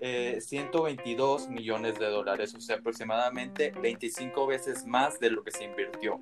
[0.00, 5.64] 122 eh, millones de dólares, o sea, aproximadamente 25 veces más de lo que se
[5.64, 6.20] invirtió.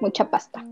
[0.00, 0.64] Mucha pasta.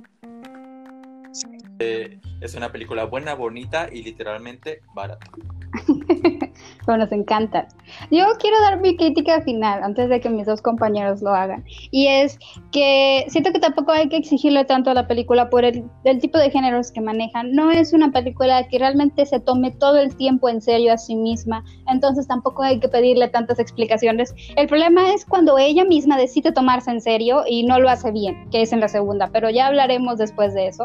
[1.79, 5.27] Eh, es una película buena, bonita y literalmente barata.
[6.87, 7.67] Nos encanta.
[8.11, 11.65] Yo quiero dar mi crítica final antes de que mis dos compañeros lo hagan.
[11.91, 12.39] Y es
[12.71, 16.39] que siento que tampoco hay que exigirle tanto a la película por el, el, tipo
[16.39, 17.53] de géneros que manejan.
[17.53, 21.17] No es una película que realmente se tome todo el tiempo en serio a sí
[21.17, 21.65] misma.
[21.89, 24.35] Entonces tampoco hay que pedirle tantas explicaciones.
[24.57, 28.49] El problema es cuando ella misma decide tomarse en serio y no lo hace bien,
[28.51, 29.31] que es en la segunda.
[29.33, 30.85] Pero ya hablaremos después de eso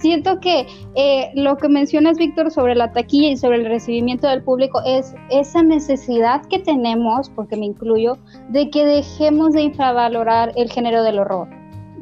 [0.00, 4.42] siento que eh, lo que mencionas, Víctor, sobre la taquilla y sobre el recibimiento del
[4.42, 10.70] público es esa necesidad que tenemos, porque me incluyo, de que dejemos de infravalorar el
[10.70, 11.48] género del horror.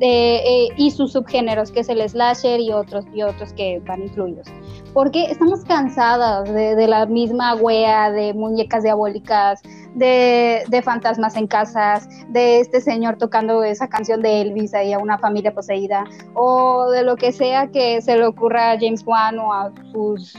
[0.00, 4.46] Eh, y sus subgéneros, que es el slasher y otros, y otros que van incluidos.
[4.94, 9.60] Porque estamos cansadas de, la misma wea de muñecas diabólicas,
[9.94, 14.98] de, de, fantasmas en casas, de este señor tocando esa canción de Elvis ahí a
[14.98, 19.38] una familia poseída, o de lo que sea que se le ocurra a James Wan
[19.38, 20.34] o a sus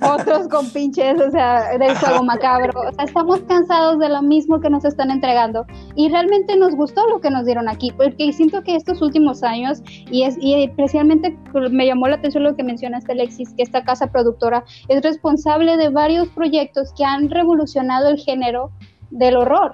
[0.00, 2.72] otros con pinches, o sea, del juego macabro.
[2.80, 7.08] O sea, estamos cansados de lo mismo que nos están entregando y realmente nos gustó
[7.08, 11.36] lo que nos dieron aquí, porque siento que estos últimos años, y, es, y especialmente
[11.70, 15.88] me llamó la atención lo que mencionaste, Alexis, que esta casa productora es responsable de
[15.88, 18.70] varios proyectos que han revolucionado el género
[19.10, 19.72] del horror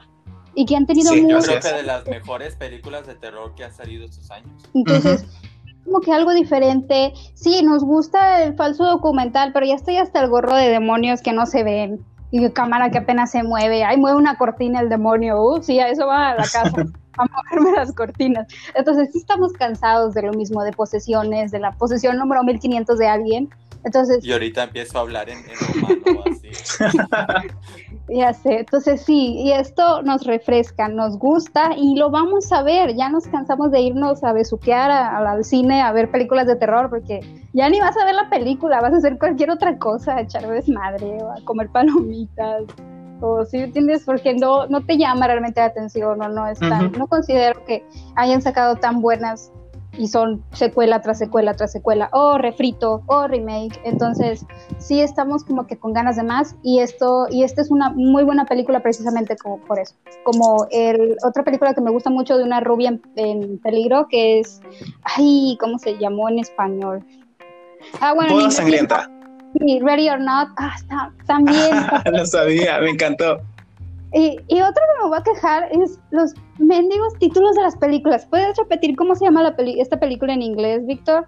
[0.55, 3.65] y que han tenido sí, yo creo que de las mejores películas de terror que
[3.65, 4.51] han salido estos años.
[4.75, 5.27] Entonces,
[5.85, 7.12] como que algo diferente.
[7.35, 11.33] Sí, nos gusta el falso documental, pero ya estoy hasta el gorro de demonios que
[11.33, 13.85] no se ven y cámara que apenas se mueve.
[13.85, 15.41] Ay, mueve una cortina el demonio.
[15.43, 16.70] Uh, sí, a eso va a la casa.
[17.18, 18.47] a moverme las cortinas.
[18.74, 23.07] Entonces, sí estamos cansados de lo mismo, de posesiones, de la posesión número 1500 de
[23.07, 23.51] alguien.
[23.85, 26.49] Entonces, y ahorita empiezo a hablar en, en romano, así.
[28.09, 32.95] Ya sé, entonces sí, y esto nos refresca, nos gusta y lo vamos a ver.
[32.97, 37.21] Ya nos cansamos de irnos a besuquear al cine a ver películas de terror porque
[37.53, 40.47] ya ni vas a ver la película, vas a hacer cualquier otra cosa, a echar
[40.49, 42.65] desmadre o a comer palomitas.
[43.21, 46.91] O si entiendes, porque no, no te llama realmente la atención o no es tan,
[46.93, 47.87] no considero que
[48.17, 49.53] hayan sacado tan buenas
[49.99, 53.78] y son secuela tras secuela tras secuela, o refrito, o remake.
[53.84, 54.45] Entonces,
[54.78, 58.24] sí estamos como que con ganas de más y esto, y esta es una muy
[58.24, 59.95] buena película precisamente como por eso.
[60.24, 64.61] Como el, otra película que me gusta mucho de una rubia en, peligro, que es,
[65.05, 67.05] ay, ¿cómo se llamó en español?
[68.01, 68.51] Ah, bueno.
[68.51, 69.11] sangrienta.
[69.59, 71.70] Sí, Ready or Not, ah, está, también.
[72.12, 73.43] Lo sabía, me encantó.
[74.15, 78.27] Y, y otro que me voy a quejar es los mendigos títulos de las películas.
[78.27, 81.27] ¿Puedes repetir cómo se llama la peli esta película en inglés, Víctor?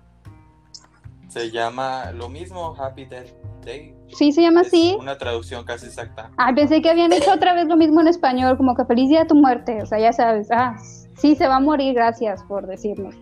[1.28, 3.30] Se llama lo mismo, Happy Death
[3.64, 3.94] Day.
[4.08, 4.96] Sí, se llama así.
[5.00, 6.30] Una traducción casi exacta.
[6.36, 9.20] Ah, pensé que habían hecho otra vez lo mismo en español, como que feliz día
[9.20, 9.82] de tu muerte.
[9.82, 10.48] O sea, ya sabes.
[10.52, 10.76] Ah,
[11.16, 13.16] sí, se va a morir, gracias por decirnos.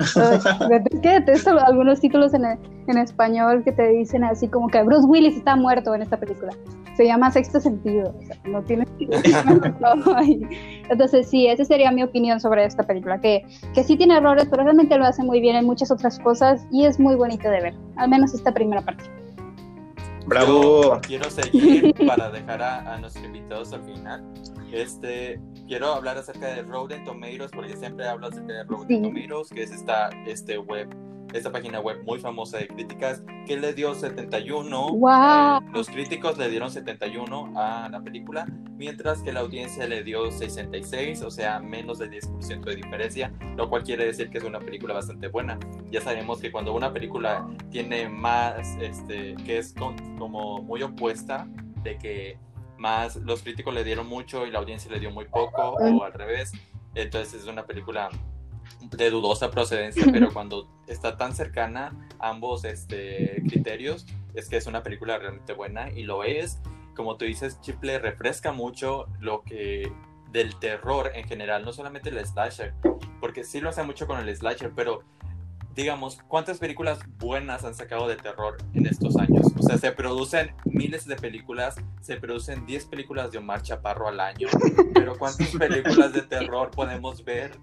[0.00, 5.06] Es que detesto algunos títulos en, en español que te dicen así como que Bruce
[5.06, 6.52] Willis está muerto en esta película
[7.00, 8.86] se llama Sexto Sentido, o sea, no tiene
[10.90, 13.42] Entonces sí, esa sería mi opinión sobre esta película, que,
[13.74, 16.84] que sí tiene errores, pero realmente lo hace muy bien en muchas otras cosas y
[16.84, 19.19] es muy bonito de ver, al menos esta primera parte.
[20.26, 21.00] Bravo.
[21.02, 24.24] quiero seguir para dejar a, a nuestros invitados al final.
[24.72, 29.62] Este, quiero hablar acerca de Rotten Tomatoes, porque siempre hablo acerca de Rotten Tomatoes, que
[29.62, 30.88] es esta este web
[31.32, 34.90] esta página web muy famosa de críticas que le dio 71.
[34.92, 35.72] Wow.
[35.72, 41.22] los críticos le dieron 71 a la película, mientras que la audiencia le dio 66,
[41.22, 44.94] o sea, menos del 10% de diferencia, lo cual quiere decir que es una película
[44.94, 45.58] bastante buena.
[45.90, 51.48] Ya sabemos que cuando una película tiene más, este, que es como muy opuesta,
[51.82, 52.38] de que
[52.78, 56.12] más los críticos le dieron mucho y la audiencia le dio muy poco, o al
[56.12, 56.52] revés,
[56.94, 58.08] entonces es una película
[58.80, 64.66] de dudosa procedencia, pero cuando está tan cercana a ambos este, criterios, es que es
[64.66, 66.60] una película realmente buena y lo es.
[66.94, 69.92] Como tú dices, Chiple refresca mucho lo que
[70.32, 72.74] del terror en general, no solamente el slasher,
[73.20, 75.02] porque sí lo hace mucho con el slasher, pero
[75.74, 79.46] digamos, ¿cuántas películas buenas han sacado de terror en estos años?
[79.58, 84.20] O sea, se producen miles de películas, se producen 10 películas de Omar Chaparro al
[84.20, 84.48] año,
[84.94, 87.58] pero ¿cuántas películas de terror podemos ver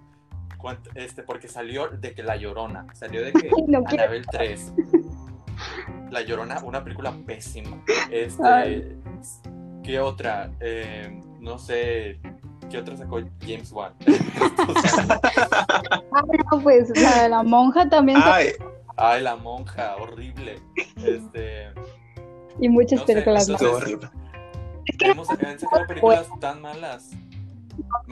[0.94, 3.50] este, porque salió de que La Llorona, salió de que
[3.96, 4.72] Anabel 3.
[6.10, 7.82] La Llorona, una película pésima.
[8.10, 8.96] Este,
[9.82, 10.50] ¿Qué otra?
[10.60, 12.20] Eh, no sé,
[12.70, 13.92] ¿qué otra sacó James Wan?
[16.12, 18.18] ah, no, pues la de la monja también.
[18.22, 18.48] Ay,
[19.00, 20.60] Ay, la monja, horrible.
[20.96, 21.68] Este,
[22.58, 23.62] y muchas no sé, películas más.
[23.62, 24.10] entonces- horrible.
[24.86, 27.10] Es que hemos han sacado películas tan malas.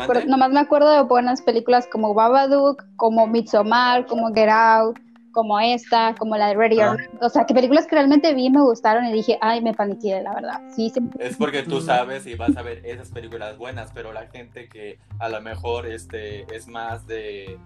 [0.06, 4.98] Pero nomás me acuerdo de buenas películas como Babadook, como Midsommar, como Get Out,
[5.32, 6.96] como esta, como la de Ready Ah.
[7.20, 10.34] O sea, que películas que realmente vi me gustaron y dije, ay, me paniqué, la
[10.34, 10.60] verdad.
[10.74, 11.00] Sí, sí.
[11.18, 14.98] Es porque tú sabes y vas a ver esas películas buenas, pero la gente que
[15.18, 17.58] a lo mejor este es más de,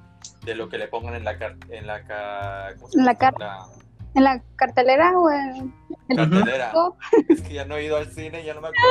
[0.45, 1.37] de lo que le pongan en la
[1.71, 3.67] en la ca- ¿cómo se En la llama?
[4.15, 5.73] En la cartelera o en
[6.09, 6.65] el cartelera.
[6.67, 6.97] disco,
[7.29, 8.85] Es que ya no he ido al cine, ya no me acuerdo.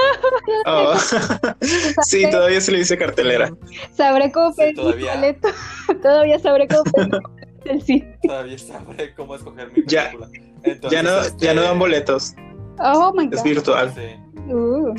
[0.66, 0.96] Oh.
[2.04, 3.52] sí, todavía se le dice cartelera.
[3.94, 5.16] sabré cómo Sí, pedir mi todavía.
[5.16, 5.48] boleto.
[6.02, 7.20] todavía sabré cómo pedir
[7.66, 8.18] del cine.
[8.24, 10.30] Todavía sabré cómo escoger mi Ya- película.
[10.64, 12.34] Entonces, Ya no, este, ya no dan boletos,
[12.80, 13.44] Oh my es god.
[13.44, 13.94] virtual.
[13.94, 14.94] Sí, Uh.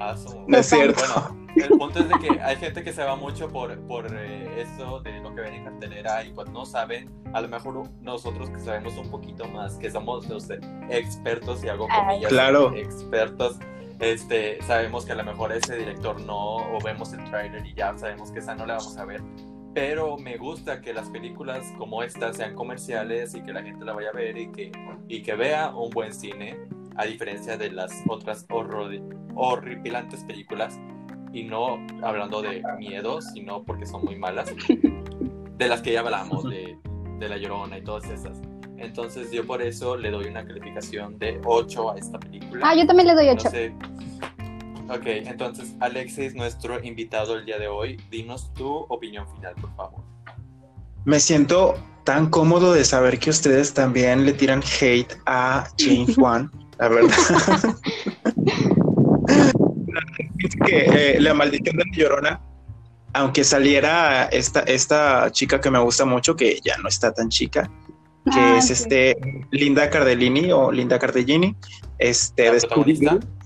[0.00, 0.44] aso.
[0.48, 1.00] No es cierto.
[1.14, 4.62] Bueno, el punto es de que hay gente que se va mucho por, por eh,
[4.62, 8.50] eso de lo que ven en cartelera y pues no saben, a lo mejor nosotros
[8.50, 10.48] que sabemos un poquito más, que somos los
[10.90, 12.74] expertos y hago comillas, Claro.
[12.74, 13.58] expertos,
[14.00, 17.96] este, sabemos que a lo mejor ese director no, o vemos el trailer y ya
[17.96, 19.22] sabemos que esa no la vamos a ver.
[19.72, 23.92] Pero me gusta que las películas como esta sean comerciales y que la gente la
[23.92, 24.70] vaya a ver y que,
[25.08, 26.56] y que vea un buen cine,
[26.96, 29.00] a diferencia de las otras horror-
[29.34, 30.78] horripilantes películas
[31.34, 34.50] y no hablando de miedo, sino porque son muy malas,
[35.58, 36.78] de las que ya hablamos, de,
[37.18, 38.40] de La Llorona y todas esas.
[38.78, 42.66] Entonces yo por eso le doy una calificación de 8 a esta película.
[42.68, 43.50] Ah, yo también le doy No 8.
[43.50, 43.74] sé.
[44.88, 50.02] Ok, entonces Alexis, nuestro invitado el día de hoy, dinos tu opinión final, por favor.
[51.04, 51.74] Me siento
[52.04, 57.10] tan cómodo de saber que ustedes también le tiran hate a James Wan, la verdad.
[60.38, 60.84] Es que
[61.16, 62.40] eh, la maldición de la llorona,
[63.12, 67.70] aunque saliera esta, esta chica que me gusta mucho, que ya no está tan chica,
[68.32, 68.72] que Ah, es sí.
[68.72, 69.16] este
[69.50, 71.54] Linda Cardellini o Linda Cardellini,
[71.98, 72.60] este ¿La de.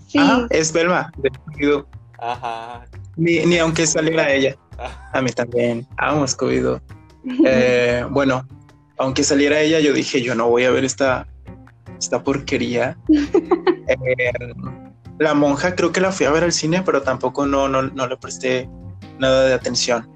[0.06, 1.86] Sí, Ah, es Belma de Scooby-Doo.
[2.18, 2.84] Ajá.
[3.16, 4.56] Ni, ni aunque saliera ella.
[5.12, 5.86] A mí también.
[5.98, 6.80] Amo Scooby-Doo.
[7.44, 8.46] Eh, bueno,
[8.96, 11.26] aunque saliera ella, yo dije, yo no voy a ver esta,
[11.98, 12.96] esta porquería.
[13.88, 14.30] Eh,
[15.18, 18.06] la monja creo que la fui a ver al cine, pero tampoco no, no, no
[18.06, 18.68] le presté
[19.18, 20.08] nada de atención.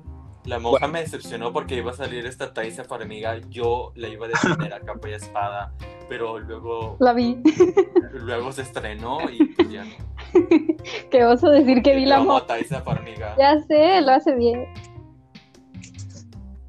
[0.45, 3.39] La monja me decepcionó porque iba a salir esta Taisa Farmiga.
[3.49, 5.73] Yo la iba a defender a capa y espada,
[6.09, 7.39] pero luego, la vi.
[8.13, 9.91] luego se estrenó y pues ya no.
[11.11, 13.37] Qué oso decir que vi la amo mo- a Taisa Farmiga.
[13.39, 14.67] Ya sé, lo hace bien.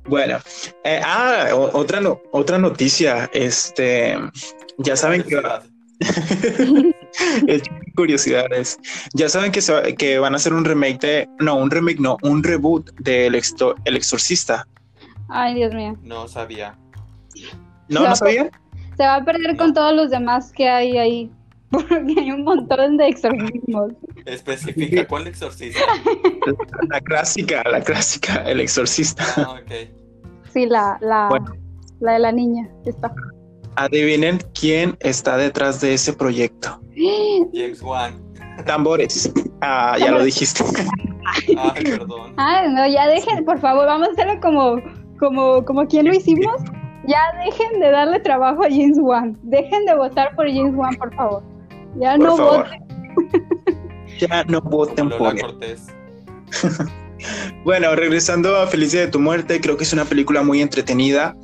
[0.05, 0.38] Bueno,
[0.84, 3.27] eh, ah, otra, no- otra noticia.
[3.34, 4.15] Este,
[4.77, 5.41] ya saben que
[7.95, 8.79] curiosidades.
[9.13, 11.29] Ya saben que, se va- que van a hacer un remake de.
[11.39, 14.67] No, un remake, no, un reboot de El, Exto- El Exorcista.
[15.29, 15.97] Ay, Dios mío.
[16.03, 16.77] No sabía.
[17.89, 18.07] ¿No?
[18.07, 18.49] ¿No sabían?
[18.97, 21.31] Se va a perder con todos los demás que hay ahí.
[21.73, 23.93] Porque hay un montón de exorcismos.
[24.25, 25.79] Especifica cuál exorcista.
[26.89, 29.23] La clásica, la clásica, El Exorcista.
[29.37, 29.71] Ah, ok.
[30.53, 31.55] Sí, la, la, Bueno.
[31.99, 32.69] la de la niña.
[32.85, 33.11] Está.
[33.76, 36.80] Adivinen quién está detrás de ese proyecto.
[37.53, 38.21] James Wan.
[38.65, 39.32] Tambores.
[39.61, 40.63] Ah, ya lo dijiste.
[41.57, 42.34] Ay, perdón.
[42.38, 44.76] Ay, no, ya dejen, por favor, vamos a hacerlo como,
[45.19, 46.61] como, como quien lo hicimos.
[47.07, 49.38] Ya dejen de darle trabajo a James Wan.
[49.43, 51.43] Dejen de votar por James Wan, por favor.
[51.99, 52.65] Ya Por no favor.
[52.65, 52.84] voten.
[54.19, 55.41] Ya no voten por él.
[55.41, 55.88] Cortés.
[57.63, 61.36] Bueno, regresando a Felicia de tu muerte, creo que es una película muy entretenida.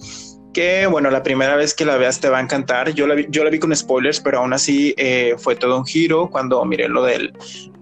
[0.53, 2.91] Que bueno, la primera vez que la veas te va a encantar.
[2.93, 5.85] Yo la vi, yo la vi con spoilers, pero aún así eh, fue todo un
[5.85, 7.33] giro cuando miré lo del,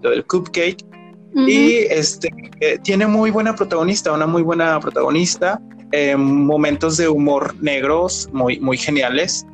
[0.02, 0.84] lo del cupcake.
[1.46, 2.28] Y este
[2.60, 5.60] eh, tiene muy buena protagonista, una muy buena protagonista.
[5.92, 9.46] eh, momentos de humor negros muy, muy geniales.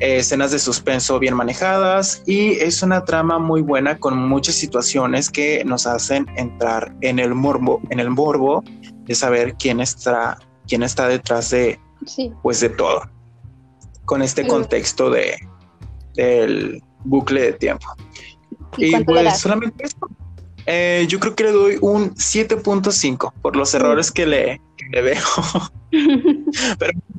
[0.00, 5.62] escenas de suspenso bien manejadas y es una trama muy buena con muchas situaciones que
[5.64, 8.64] nos hacen entrar en el morbo, en el morbo
[9.04, 12.32] de saber quién está, quién está detrás de, Sí.
[12.42, 13.02] pues de todo.
[14.04, 15.36] Con este contexto de
[16.14, 17.86] del bucle de tiempo.
[18.76, 19.96] ¿Y pues solamente eso.
[20.66, 25.02] Eh, yo creo que le doy un 7.5 por los errores que le, que le
[25.02, 25.22] veo.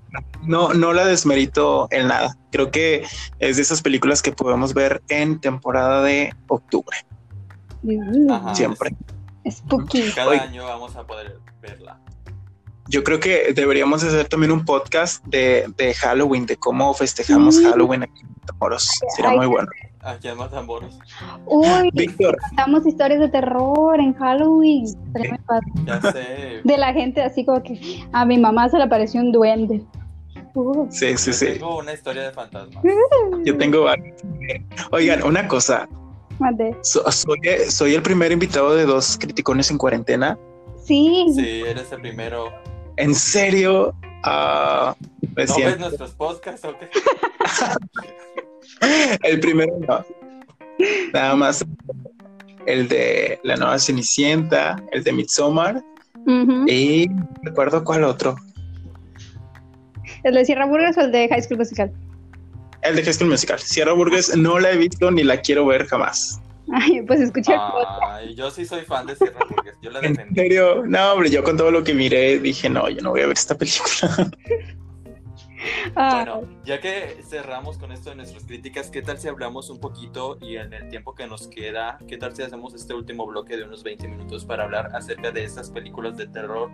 [0.46, 2.38] No, no la desmerito en nada.
[2.52, 3.06] Creo que
[3.40, 6.98] es de esas películas que podemos ver en temporada de octubre,
[8.30, 8.54] Ajá.
[8.54, 8.96] siempre.
[9.50, 10.12] Spooky.
[10.12, 12.00] Cada año vamos a poder verla.
[12.90, 17.64] Yo creo que deberíamos hacer también un podcast de, de Halloween, de cómo festejamos Sí.
[17.64, 18.90] Halloween aquí en Matamoros.
[19.16, 19.70] Será muy bueno.
[20.02, 21.00] Aquí en Matamoros.
[21.46, 24.86] Uy, Víctor, contamos historias de terror en Halloween.
[25.86, 26.60] Ya sé.
[26.64, 29.82] De la gente así como que a mi mamá se le apareció un duende.
[30.56, 31.46] Uh, sí, sí, Yo sí.
[31.54, 32.84] Tengo una historia de fantasmas.
[33.46, 34.22] Yo tengo varios.
[34.92, 35.88] Oigan, una cosa.
[36.38, 36.76] mande.
[36.84, 40.38] So- soy, soy el primer invitado de dos criticones en cuarentena.
[40.84, 42.52] Sí, Sí, eres el primero.
[42.98, 43.96] ¿En serio?
[44.24, 46.90] Me ¿No ves nuestros podcasts o qué?
[49.24, 50.06] El primero no.
[51.14, 51.66] Nada más
[52.66, 55.84] el de la nueva Cenicienta, el de Midsommar
[56.68, 57.08] y
[57.42, 58.36] recuerdo cuál otro.
[60.24, 61.92] ¿El de Sierra Burgers o el de High School Musical?
[62.82, 63.60] El de High School Musical.
[63.60, 66.42] Sierra Burgess no la he visto ni la quiero ver jamás.
[66.74, 68.02] Ay, pues escuché el podcast.
[68.10, 69.78] Ay, yo sí soy fan de Sierra Burgess.
[69.82, 70.36] Yo la ¿En defendí.
[70.36, 70.84] serio?
[70.86, 73.38] No, hombre, yo con todo lo que miré dije, no, yo no voy a ver
[73.38, 74.32] esta película.
[75.96, 79.80] Ah, Bueno, ya que cerramos con esto de nuestras críticas, ¿qué tal si hablamos un
[79.80, 83.56] poquito y en el tiempo que nos queda, qué tal si hacemos este último bloque
[83.56, 86.70] de unos 20 minutos para hablar acerca de estas películas de terror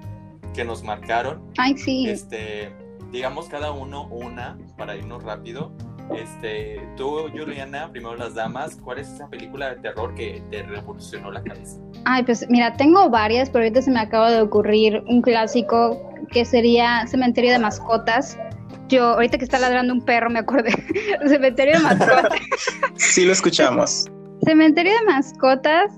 [0.55, 1.51] que nos marcaron?
[1.57, 2.09] Ay, sí.
[2.09, 2.73] Este,
[3.11, 5.71] digamos cada uno una para irnos rápido.
[6.15, 11.31] Este, tú, Juliana, primero las damas, ¿cuál es esa película de terror que te revolucionó
[11.31, 11.79] la cabeza?
[12.05, 16.01] Ay, pues mira, tengo varias, pero ahorita se me acaba de ocurrir un clásico
[16.31, 18.37] que sería Cementerio de Mascotas.
[18.87, 20.71] Yo, ahorita que está ladrando un perro, me acordé.
[21.27, 22.39] Cementerio de Mascotas.
[22.95, 24.09] Sí lo escuchamos.
[24.45, 25.91] Cementerio de Mascotas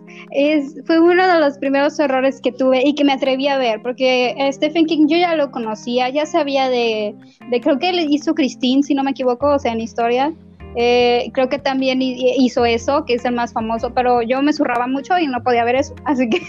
[0.86, 4.36] fue uno de los primeros horrores que tuve y que me atreví a ver, porque
[4.52, 7.16] Stephen King yo ya lo conocía, ya sabía de,
[7.62, 10.34] creo que le hizo Christine, si no me equivoco, o sea, en historia.
[10.78, 14.54] Eh, creo que también hi- hizo eso, que es el más famoso, pero yo me
[14.54, 16.40] zurraba mucho y no podía ver eso, así que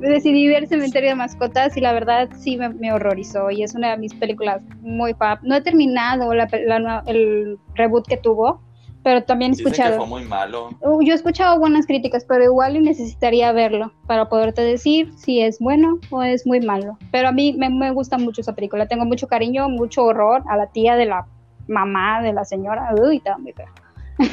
[0.00, 3.96] decidí ver Cementerio de Mascotas y la verdad sí me, horrorizó y es una de
[3.96, 5.38] mis películas muy fab.
[5.42, 8.60] No he terminado la la el reboot que tuvo,
[9.08, 9.96] pero también he Dicen que escuchado.
[9.96, 10.68] fue muy malo.
[10.82, 15.40] Uh, Yo he escuchado buenas críticas, pero igual y necesitaría verlo para poderte decir si
[15.40, 16.98] es bueno o es muy malo.
[17.10, 18.86] Pero a mí me, me gusta mucho esa película.
[18.86, 21.26] Tengo mucho cariño, mucho horror a la tía de la
[21.68, 22.94] mamá de la señora.
[23.02, 23.72] Uy, fea.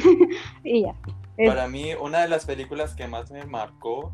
[0.62, 0.94] y ya.
[1.46, 4.12] Para mí, una de las películas que más me marcó,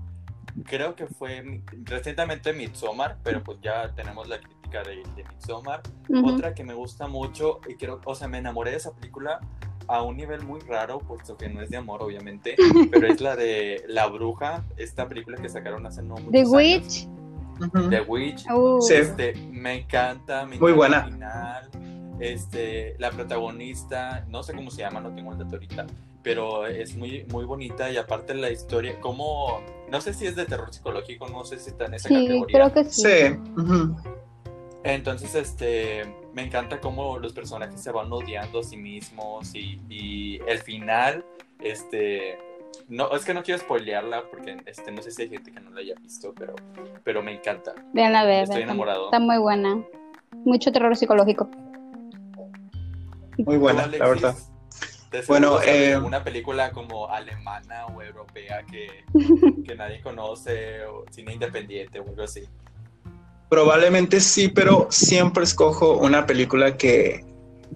[0.64, 5.82] creo que fue recientemente Midsommar, pero pues ya tenemos la crítica de, de Midsommar.
[6.08, 6.36] Ujú.
[6.36, 9.40] Otra que me gusta mucho, y creo, o sea, me enamoré de esa película
[9.89, 12.57] a un nivel muy raro, puesto que no es de amor, obviamente,
[12.91, 16.51] pero es la de La Bruja, esta película que sacaron hace no muchos The años.
[16.53, 17.09] Witch.
[17.61, 17.91] Ujú.
[17.91, 18.51] The Witch.
[18.51, 18.95] Uh, Sí.
[18.95, 20.99] Este, me encanta, me Muy encanta buena.
[21.07, 21.70] el final.
[22.20, 25.87] Este, la protagonista, no sé cómo se llama, no tengo el dato ahorita,
[26.22, 29.61] pero es muy, muy bonita y aparte la historia, como,
[29.91, 32.47] no sé si es de terror psicológico, no sé si está en esa Sí, categoría.
[32.70, 33.03] creo que sí.
[33.03, 33.37] Sí.
[34.85, 36.03] Entonces, este,
[36.35, 41.24] me encanta cómo los personajes se van odiando a sí mismos y, y el final,
[41.61, 42.37] este,
[42.89, 45.70] no, es que no quiero spoilearla porque, este, no sé si hay gente que no
[45.70, 46.55] la haya visto, pero,
[47.05, 47.74] pero me encanta.
[47.93, 48.45] Vean a ver.
[48.45, 49.05] Estoy está- enamorado.
[49.07, 49.83] Está muy buena.
[50.45, 51.49] Mucho terror psicológico.
[53.39, 54.37] Muy buena, ¿Tú, la verdad.
[55.28, 59.05] Bueno, eh, alguna película como alemana o europea que,
[59.66, 62.43] que nadie conoce, o cine independiente o algo así.
[63.53, 67.22] Probablemente sí, pero siempre escojo una película que,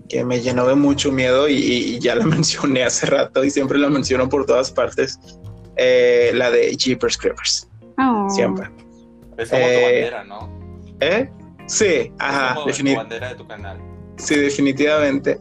[0.09, 3.77] que me llenó de mucho miedo y, y ya la mencioné hace rato y siempre
[3.79, 5.18] la menciono por todas partes.
[5.77, 7.68] Eh, la de Jeepers Creepers,
[7.99, 8.27] Oh.
[8.31, 8.70] siempre.
[9.37, 10.51] Es como tu Eh, bandera, ¿no?
[11.01, 11.31] ¿Eh?
[11.66, 13.79] Sí, ajá, es como tu defini- bandera de tu canal.
[14.16, 15.39] sí, definitivamente.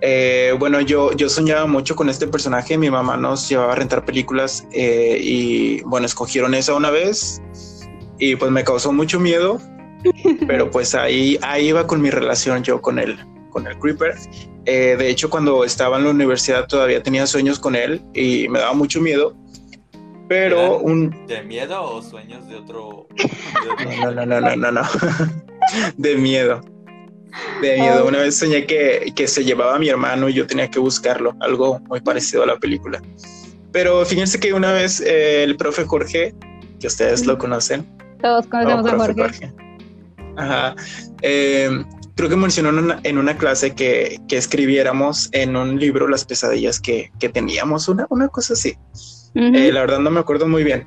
[0.00, 2.76] Eh, bueno, yo, yo soñaba mucho con este personaje.
[2.76, 7.40] Mi mamá nos llevaba a rentar películas eh, y bueno, escogieron esa una vez
[8.18, 9.60] y pues me causó mucho miedo.
[10.46, 13.18] Pero pues ahí, ahí iba con mi relación yo con él,
[13.50, 14.14] con el Creeper.
[14.66, 18.58] Eh, de hecho, cuando estaba en la universidad todavía tenía sueños con él y me
[18.60, 19.36] daba mucho miedo.
[20.28, 23.06] Pero ¿Eran un, ¿De miedo o sueños de otro?
[23.16, 23.24] de
[23.70, 24.82] otro- no, no, no, no, no, no.
[25.96, 26.60] De miedo.
[27.62, 28.06] De miedo.
[28.06, 31.34] Una vez soñé que, que se llevaba a mi hermano y yo tenía que buscarlo.
[31.40, 33.00] Algo muy parecido a la película.
[33.72, 36.34] Pero fíjense que una vez eh, el profe Jorge,
[36.80, 37.86] que ustedes lo conocen.
[38.22, 39.52] Todos conocemos Oh, a Jorge.
[40.36, 40.74] Ajá.
[41.22, 46.08] Eh, creo que mencionó en una, en una clase que, que escribiéramos en un libro
[46.08, 47.88] las pesadillas que, que teníamos.
[47.88, 48.76] Una, una cosa así.
[49.34, 49.54] Ujú.
[49.54, 50.86] Eh, la verdad no me acuerdo muy bien.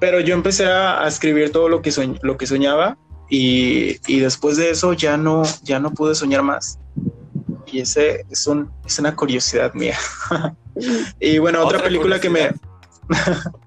[0.00, 2.98] Pero yo empecé a, a escribir todo lo que, soñ- lo que soñaba
[3.30, 6.78] y, y después de eso ya no, ya no pude soñar más.
[7.72, 9.96] Y ese es, un, es una curiosidad mía.
[11.20, 12.50] y bueno, otra, Otra película que me...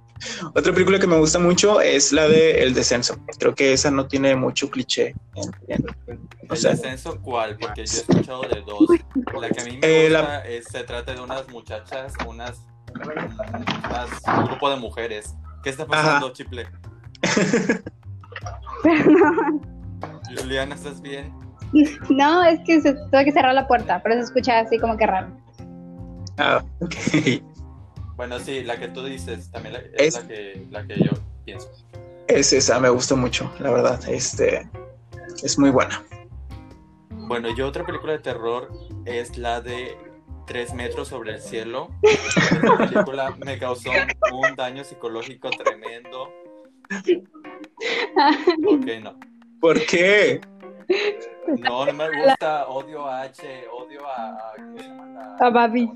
[0.53, 3.17] Otra película que me gusta mucho es la de El Descenso.
[3.37, 5.15] Creo que esa no tiene mucho cliché.
[5.67, 5.83] ¿El
[6.49, 7.57] Descenso cuál?
[7.57, 8.89] Porque yo he escuchado de dos.
[9.39, 12.65] La que a mí me eh, gusta es, se trata de unas muchachas, unas,
[14.27, 15.35] un grupo de mujeres.
[15.63, 16.67] ¿Qué está pasando, Chiple?
[20.37, 21.33] Juliana, ¿estás bien?
[22.09, 25.05] No, es que se, tengo que cerrar la puerta, pero se escucha así como que
[25.05, 25.27] raro.
[26.37, 26.95] Ah, ok.
[28.19, 31.11] Bueno, sí, la que tú dices también es, La, que, la que yo
[31.45, 31.71] pienso.
[32.27, 33.97] Es esa, me gustó mucho, la verdad.
[34.09, 34.69] Este
[35.41, 36.03] es muy buena.
[37.11, 38.73] Bueno, yo otra película de terror
[39.05, 39.97] es la de
[40.45, 41.91] Tres metros sobre el cielo.
[42.01, 43.89] Esta película me causó
[44.33, 46.23] un daño psicológico tremendo.
[48.67, 49.17] Ok, no.
[49.61, 50.41] ¿Por qué?
[51.59, 52.67] No, no me gusta.
[52.67, 54.53] Odio a H, odio a.
[55.39, 55.89] A, a Babi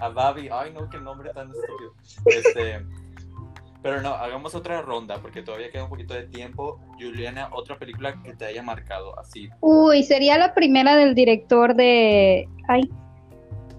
[0.00, 0.48] a Babi.
[0.50, 1.94] Ay, no, qué nombre tan estúpido.
[2.26, 2.84] Este,
[3.82, 6.80] pero no, hagamos otra ronda porque todavía queda un poquito de tiempo.
[6.98, 9.48] Juliana, otra película que te haya marcado así.
[9.60, 12.48] Uy, sería la primera del director de.
[12.68, 12.90] Ay.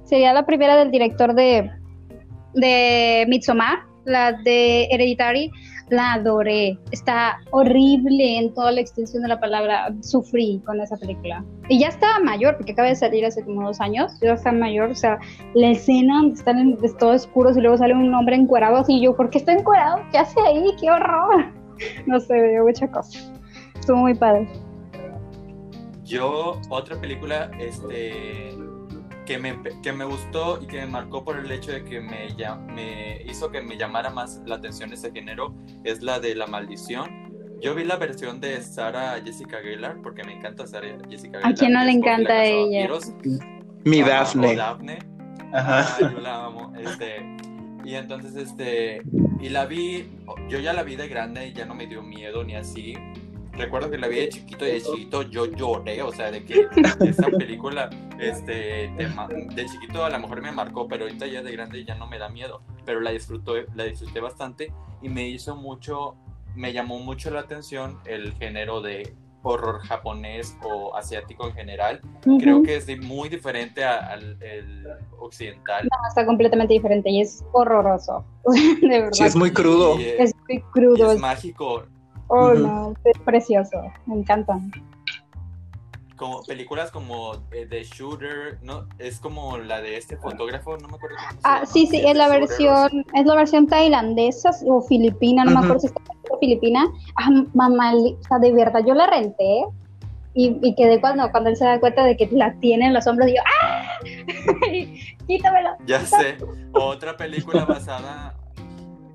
[0.04, 1.72] Sería la primera del director de.
[2.54, 5.52] De Midsommar, la de Hereditary
[5.92, 6.80] la adoré.
[6.92, 9.94] Está horrible en toda la extensión de la palabra.
[10.02, 11.44] Sufrí con esa película.
[11.70, 14.14] Y ya estaba mayor, porque acaba de salir hace como dos años.
[14.22, 14.90] Ya está mayor.
[14.90, 15.20] O sea,
[15.54, 18.78] la escena donde están en, todos oscuros y luego sale un hombre encuerado.
[18.78, 20.02] Así yo, ¿por qué está encuerado?
[20.12, 20.66] ¿Qué hace ahí?
[20.80, 21.46] ¡Qué horror!
[22.06, 23.18] No sé, dio mucha cosa.
[23.74, 24.48] Estuvo muy padre.
[26.04, 28.54] Yo, otra película, este
[29.26, 32.28] que me, que me gustó y que me marcó por el hecho de que me,
[32.74, 37.60] me hizo que me llamara más la atención ese género es la de La Maldición.
[37.62, 41.54] Yo vi la versión de Sara Jessica Gellar porque me encanta Sara Jessica Gellar.
[41.54, 42.90] ¿A quién no le encanta a ella?
[43.86, 44.56] Mi Daphne.
[44.56, 45.00] Daphne.
[45.54, 46.12] Ajá.
[46.12, 46.74] yo la amo.
[46.80, 47.24] Este,
[47.84, 49.02] y entonces, este,
[49.40, 50.08] y la vi,
[50.50, 52.96] yo ya la vi de grande y ya no me dio miedo ni así
[53.62, 56.68] recuerdo que la vi de chiquito y de chiquito yo lloré, o sea, de que
[57.06, 57.90] esa película,
[58.20, 62.08] este, de, chiquito a lo mejor me marcó, pero ahorita ya de grande ya no
[62.08, 66.16] me da miedo, pero la disfruto, la disfruté bastante y me hizo mucho,
[66.56, 72.02] me llamó mucho la atención el género de horror japonés o asiático en general.
[72.40, 74.38] Creo que es muy diferente al
[75.20, 75.84] occidental.
[75.84, 78.26] No, está completamente diferente y es horroroso.
[78.82, 79.12] de verdad.
[79.14, 79.98] Sí, es muy crudo.
[79.98, 81.12] es, muy crudo.
[81.12, 81.86] es mágico.
[82.34, 84.72] Oh, no, es precioso, me encantan.
[86.16, 88.88] Como películas como eh, The Shooter, ¿no?
[89.00, 92.16] Es como la de este fotógrafo, no me acuerdo cómo se Ah, sí, sí, es
[92.16, 96.02] la versión, es la versión tailandesa o filipina, no me acuerdo si está
[96.40, 96.86] filipina.
[97.18, 99.66] Ah, mamá, o sea, de verdad, yo la renté
[100.34, 103.06] y, y, quedé cuando, cuando él se da cuenta de que la tiene en los
[103.08, 104.00] hombros y yo, ¡ah!
[105.28, 105.72] Quítamelo.
[105.86, 106.38] Ya sé,
[106.72, 108.36] otra película basada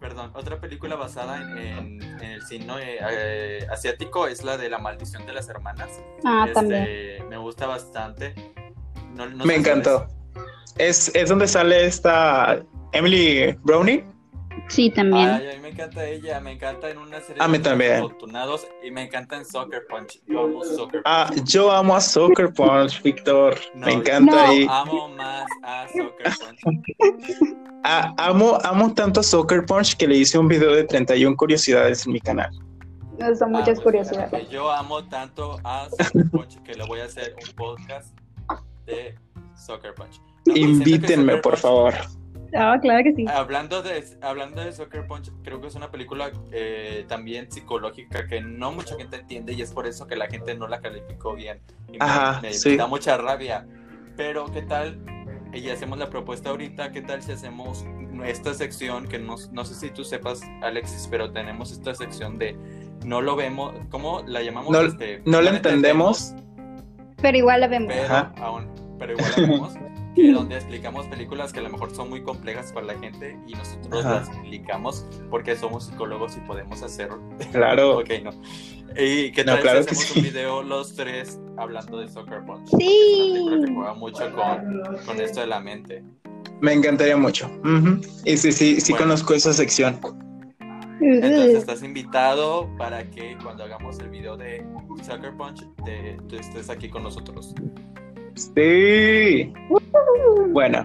[0.06, 5.32] perdón, otra película basada en, el cine eh, asiático es la de La maldición de
[5.32, 5.88] las hermanas.
[6.24, 7.28] Ah, este, también.
[7.28, 8.32] Me gusta bastante.
[9.44, 10.06] me encantó.
[10.78, 14.04] Es, es donde sale esta Emily Browning.
[14.68, 15.28] Sí, también.
[15.28, 17.94] Ay, a mí me encanta ella, me encanta en una serie a mí también.
[17.94, 20.20] afortunados y me encanta en Soccer Punch.
[20.26, 23.56] Yo amo Soccer Ah, yo amo a Soccer Punch, Víctor.
[23.74, 24.40] me encanta no.
[24.40, 24.66] ahí.
[24.68, 26.82] Amo más a Soccer Punch.
[27.84, 32.04] Ah, amo, amo tanto a Soccer Punch que le hice un video de 31 curiosidades
[32.06, 32.50] en mi canal.
[33.18, 34.50] No, son muchas ah, pues, curiosidades.
[34.50, 38.18] Yo amo tanto a Soccer Punch que le voy a hacer un podcast
[38.86, 39.14] de
[39.54, 40.20] Soccer Punch.
[40.54, 41.94] Invítenme, por favor.
[42.54, 43.24] Ah, claro que sí.
[43.28, 48.40] Hablando de, hablando de Soccer Punch, creo que es una película eh, también psicológica que
[48.40, 51.60] no mucha gente entiende y es por eso que la gente no la calificó bien.
[51.92, 53.66] Y Ajá, me, da mucha rabia.
[54.16, 54.98] Pero, ¿qué tal?
[55.52, 57.84] Y hacemos la propuesta ahorita, ¿qué tal si hacemos
[58.24, 62.56] esta sección que no, no sé si tú sepas, Alexis, pero tenemos esta sección de
[63.04, 64.70] no lo vemos, ¿cómo la llamamos?
[64.70, 66.34] No, este, no, la entendemos,
[67.20, 67.92] Pero igual la vemos.
[67.94, 69.74] Pero, aún, pero igual la vemos.
[70.16, 73.52] que donde explicamos películas que a lo mejor son muy complejas para la gente y
[73.52, 77.20] nosotros las explicamos porque somos psicólogos y podemos hacerlo.
[77.52, 77.98] Claro.
[77.98, 78.30] ok, no.
[78.98, 82.68] ¿Y qué tal si hacemos un video los tres hablando de Soccer Punch?
[82.78, 83.46] Sí.
[83.48, 86.02] Que juega mucho con, con, esto de la mente.
[86.60, 87.50] Me encantaría mucho.
[88.24, 90.00] Y sí, sí, sí conozco esa sección.
[91.00, 94.64] Entonces estás invitado para que cuando hagamos el video de
[95.02, 97.54] Soccer Punch te, tú estés aquí con nosotros.
[98.36, 99.52] Sí.
[100.50, 100.84] Bueno,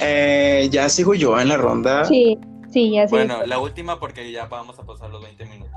[0.00, 2.04] eh, ya sigo yo en la ronda.
[2.04, 2.38] Sí,
[2.72, 3.18] sí, ya sigo.
[3.18, 5.72] Bueno, la última porque ya vamos a pasar los 20 minutos.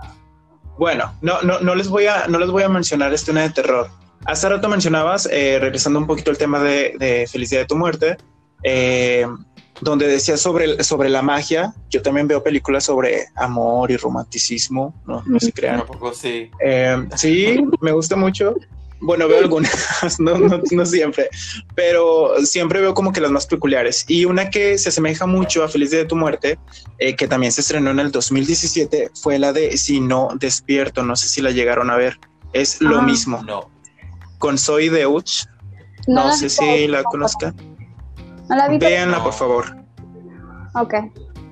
[0.78, 3.50] Bueno, no, no, no, les, voy a, no les voy a mencionar este una de
[3.50, 3.90] terror.
[4.26, 8.18] Hace rato mencionabas, eh, regresando un poquito al tema de, Felicidad de tu muerte,
[8.64, 9.26] eh,
[9.82, 11.74] donde decía sobre, sobre la magia.
[11.90, 15.84] Yo también veo películas sobre amor y romanticismo, no, no se crean.
[16.14, 16.50] sí.
[16.62, 18.56] Eh, sí, me gusta mucho.
[19.02, 19.72] Bueno, veo algunas,
[20.20, 21.30] no, no, no, siempre,
[21.74, 24.04] pero siempre veo como que las más peculiares.
[24.08, 26.60] Y una que se asemeja mucho a Feliz Día de tu Muerte,
[26.98, 31.04] eh, que también se estrenó en el 2017, fue la de Si no despierto.
[31.04, 32.20] No sé si la llegaron a ver.
[32.52, 33.02] Es lo ah.
[33.02, 33.42] mismo.
[33.44, 33.70] No.
[34.38, 35.46] Con Zoe Deutsch.
[36.08, 37.56] No, sé si la conozcan.
[38.50, 39.78] No la Véanla, por favor.
[40.74, 40.94] Ok,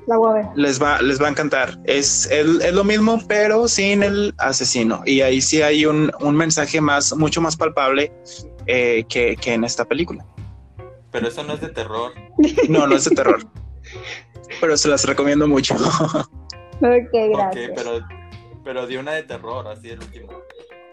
[0.08, 0.46] la voy a ver.
[0.56, 1.78] Les va, les va a encantar.
[1.84, 5.04] Es, es, lo mismo, pero sin el asesino.
[5.06, 8.12] Y ahí sí hay un, un mensaje más, mucho más palpable
[8.66, 10.26] eh, que, que en esta película.
[11.12, 12.14] Pero eso no es de terror.
[12.70, 13.40] No, no es de terror.
[14.62, 15.76] pero se las recomiendo mucho.
[16.82, 17.70] ok, gracias.
[17.70, 18.08] Ok, pero,
[18.64, 20.30] pero de una de terror, así el último.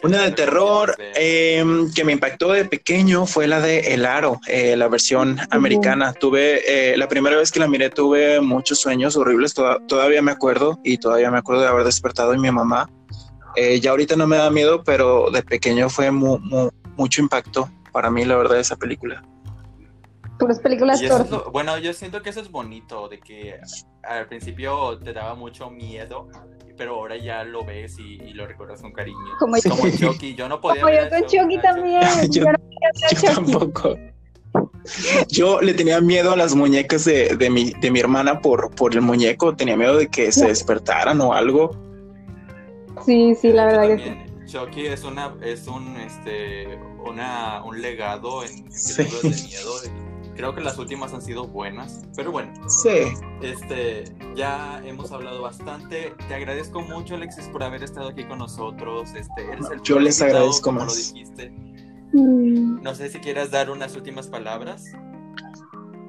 [0.04, 4.76] Una de terror em, que me impactó de pequeño fue la de El Aro, eh,
[4.76, 6.12] la versión americana.
[6.12, 10.78] Tuve, eh, la primera vez que la miré, tuve muchos sueños horribles, todavía me acuerdo
[10.84, 12.90] y todavía me acuerdo de haber despertado en mi mamá.
[13.56, 18.26] Eh, ya ahorita no me da miedo, pero de pequeño fue mucho impacto para mí,
[18.26, 19.24] la verdad, esa película.
[20.38, 21.00] Puras películas
[21.50, 23.58] Bueno, yo siento que eso es bonito, de que
[24.08, 26.28] al principio te daba mucho miedo,
[26.76, 29.18] pero ahora ya lo ves y, lo recuerdas con cariño.
[29.38, 32.02] Como, Chucky, yo no podía Como yo con Chucky también.
[32.30, 32.44] yo,
[33.34, 33.96] tampoco.
[35.28, 38.94] Yo le tenía miedo a las muñecas de, de, mi, de mi hermana por, por
[38.94, 41.70] el muñeco, tenía miedo de que se despertaran o algo.
[43.04, 44.24] Sí, sí, la verdad que sí.
[44.46, 49.72] Chucky es una, es un, este, una, un legado en, en de miedo.
[50.36, 52.52] Creo que las últimas han sido buenas, pero bueno.
[52.68, 53.14] Sí.
[53.40, 54.04] Este,
[54.34, 56.12] ya hemos hablado bastante.
[56.28, 59.10] Te agradezco mucho, Alexis, por haber estado aquí con nosotros.
[59.14, 60.86] Este, eres el Yo les agradezco más.
[60.86, 61.50] Lo dijiste.
[62.12, 62.82] Mm.
[62.82, 64.84] No sé si quieras dar unas últimas palabras.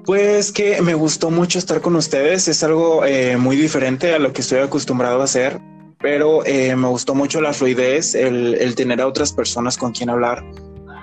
[0.05, 2.47] Pues que me gustó mucho estar con ustedes.
[2.47, 5.59] Es algo eh, muy diferente a lo que estoy acostumbrado a hacer,
[5.99, 10.09] pero eh, me gustó mucho la fluidez, el, el tener a otras personas con quien
[10.09, 10.43] hablar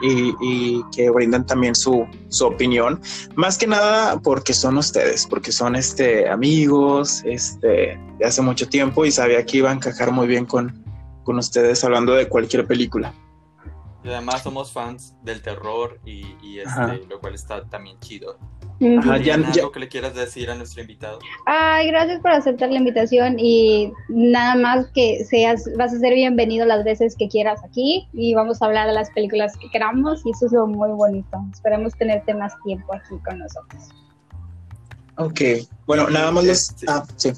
[0.03, 3.01] y, que brindan también su, su, opinión.
[3.35, 9.05] Más que nada porque son ustedes, porque son este, amigos este, de hace mucho tiempo
[9.05, 10.85] y sabía que iba a encajar muy bien con,
[11.25, 13.15] con ustedes hablando de cualquier película.
[14.05, 18.37] Y además somos fans del terror y, y este, lo cual está también chido.
[18.99, 21.21] Ajá, ya, ¿Algo que le quieras decir a nuestro invitado?
[21.47, 26.67] Ay, gracias por aceptar la invitación y nada más que seas, vas a ser bienvenido
[26.67, 30.31] las veces que quieras aquí y vamos a hablar de las películas que queramos y
[30.31, 31.39] eso es lo muy bonito.
[31.53, 33.83] Esperemos tenerte más tiempo aquí con nosotros.
[35.17, 35.41] Ok,
[35.87, 36.75] bueno, nada más les...
[36.89, 37.33] Ah, sí.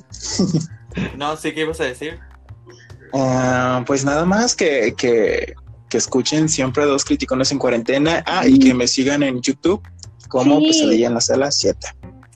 [1.16, 2.20] no, sí, ¿qué ibas a decir?
[3.12, 5.54] Ah, pues nada más que, que,
[5.90, 8.22] que escuchen siempre dos criticones en cuarentena.
[8.26, 9.82] Ah, y que me sigan en YouTube
[10.34, 11.78] como se leía en la sala 7.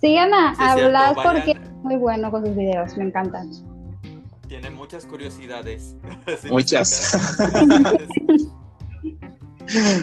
[0.01, 3.51] Sigan a hablar porque es muy bueno con sus videos, me encantan.
[4.47, 5.97] Tiene muchas curiosidades.
[6.51, 7.17] muchas.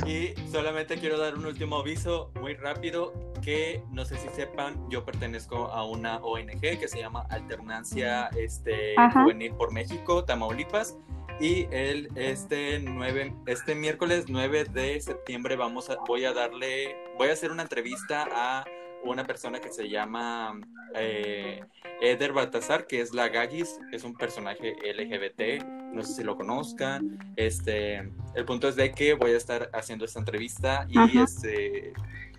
[0.05, 5.05] y solamente quiero dar un último aviso muy rápido que no sé si sepan, yo
[5.05, 10.97] pertenezco a una ONG que se llama Alternancia este, Juvenil por México, Tamaulipas.
[11.39, 17.27] Y el, este, 9, este miércoles 9 de septiembre vamos a, voy a darle, voy
[17.27, 18.65] a hacer una entrevista a
[19.03, 20.59] una persona que se llama
[20.95, 21.61] eh,
[22.01, 25.63] Eder Baltasar, que es la Gagis, es un personaje LGBT,
[25.93, 27.17] no sé si lo conozcan.
[27.35, 27.97] Este,
[28.33, 31.93] el punto es de que voy a estar haciendo esta entrevista y este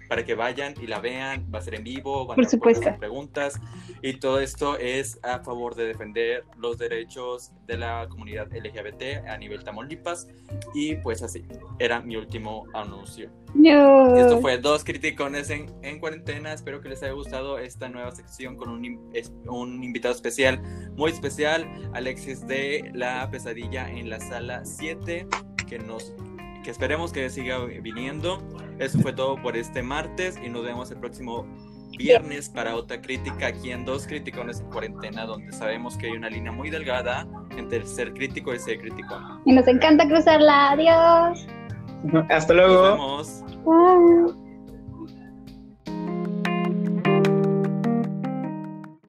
[0.08, 3.60] para que vayan y la vean, va a ser en vivo, van a hacer preguntas
[4.02, 9.36] y todo esto es a favor de defender los derechos de la comunidad LGBT a
[9.36, 10.28] nivel Tamaulipas
[10.74, 11.44] y pues así,
[11.78, 13.30] era mi último anuncio.
[14.16, 18.56] Esto fue dos criticones en, en, cuarentena, espero que les haya gustado esta nueva sección
[18.56, 19.10] con un,
[19.48, 20.60] un invitado especial,
[20.94, 25.26] muy especial, Alexis de La Pesadilla en la Sala 7,
[25.66, 26.12] que nos
[26.66, 28.42] que esperemos que siga viniendo.
[28.80, 31.46] Eso fue todo por este martes y nos vemos el próximo
[31.96, 36.28] viernes para otra crítica aquí en Dos Criticones en Cuarentena, donde sabemos que hay una
[36.28, 37.24] línea muy delgada
[37.56, 39.16] entre ser crítico y ser crítico.
[39.44, 40.72] Y nos encanta cruzarla.
[40.72, 41.46] Adiós.
[42.30, 42.96] Hasta luego.
[42.96, 44.45] Nos vemos.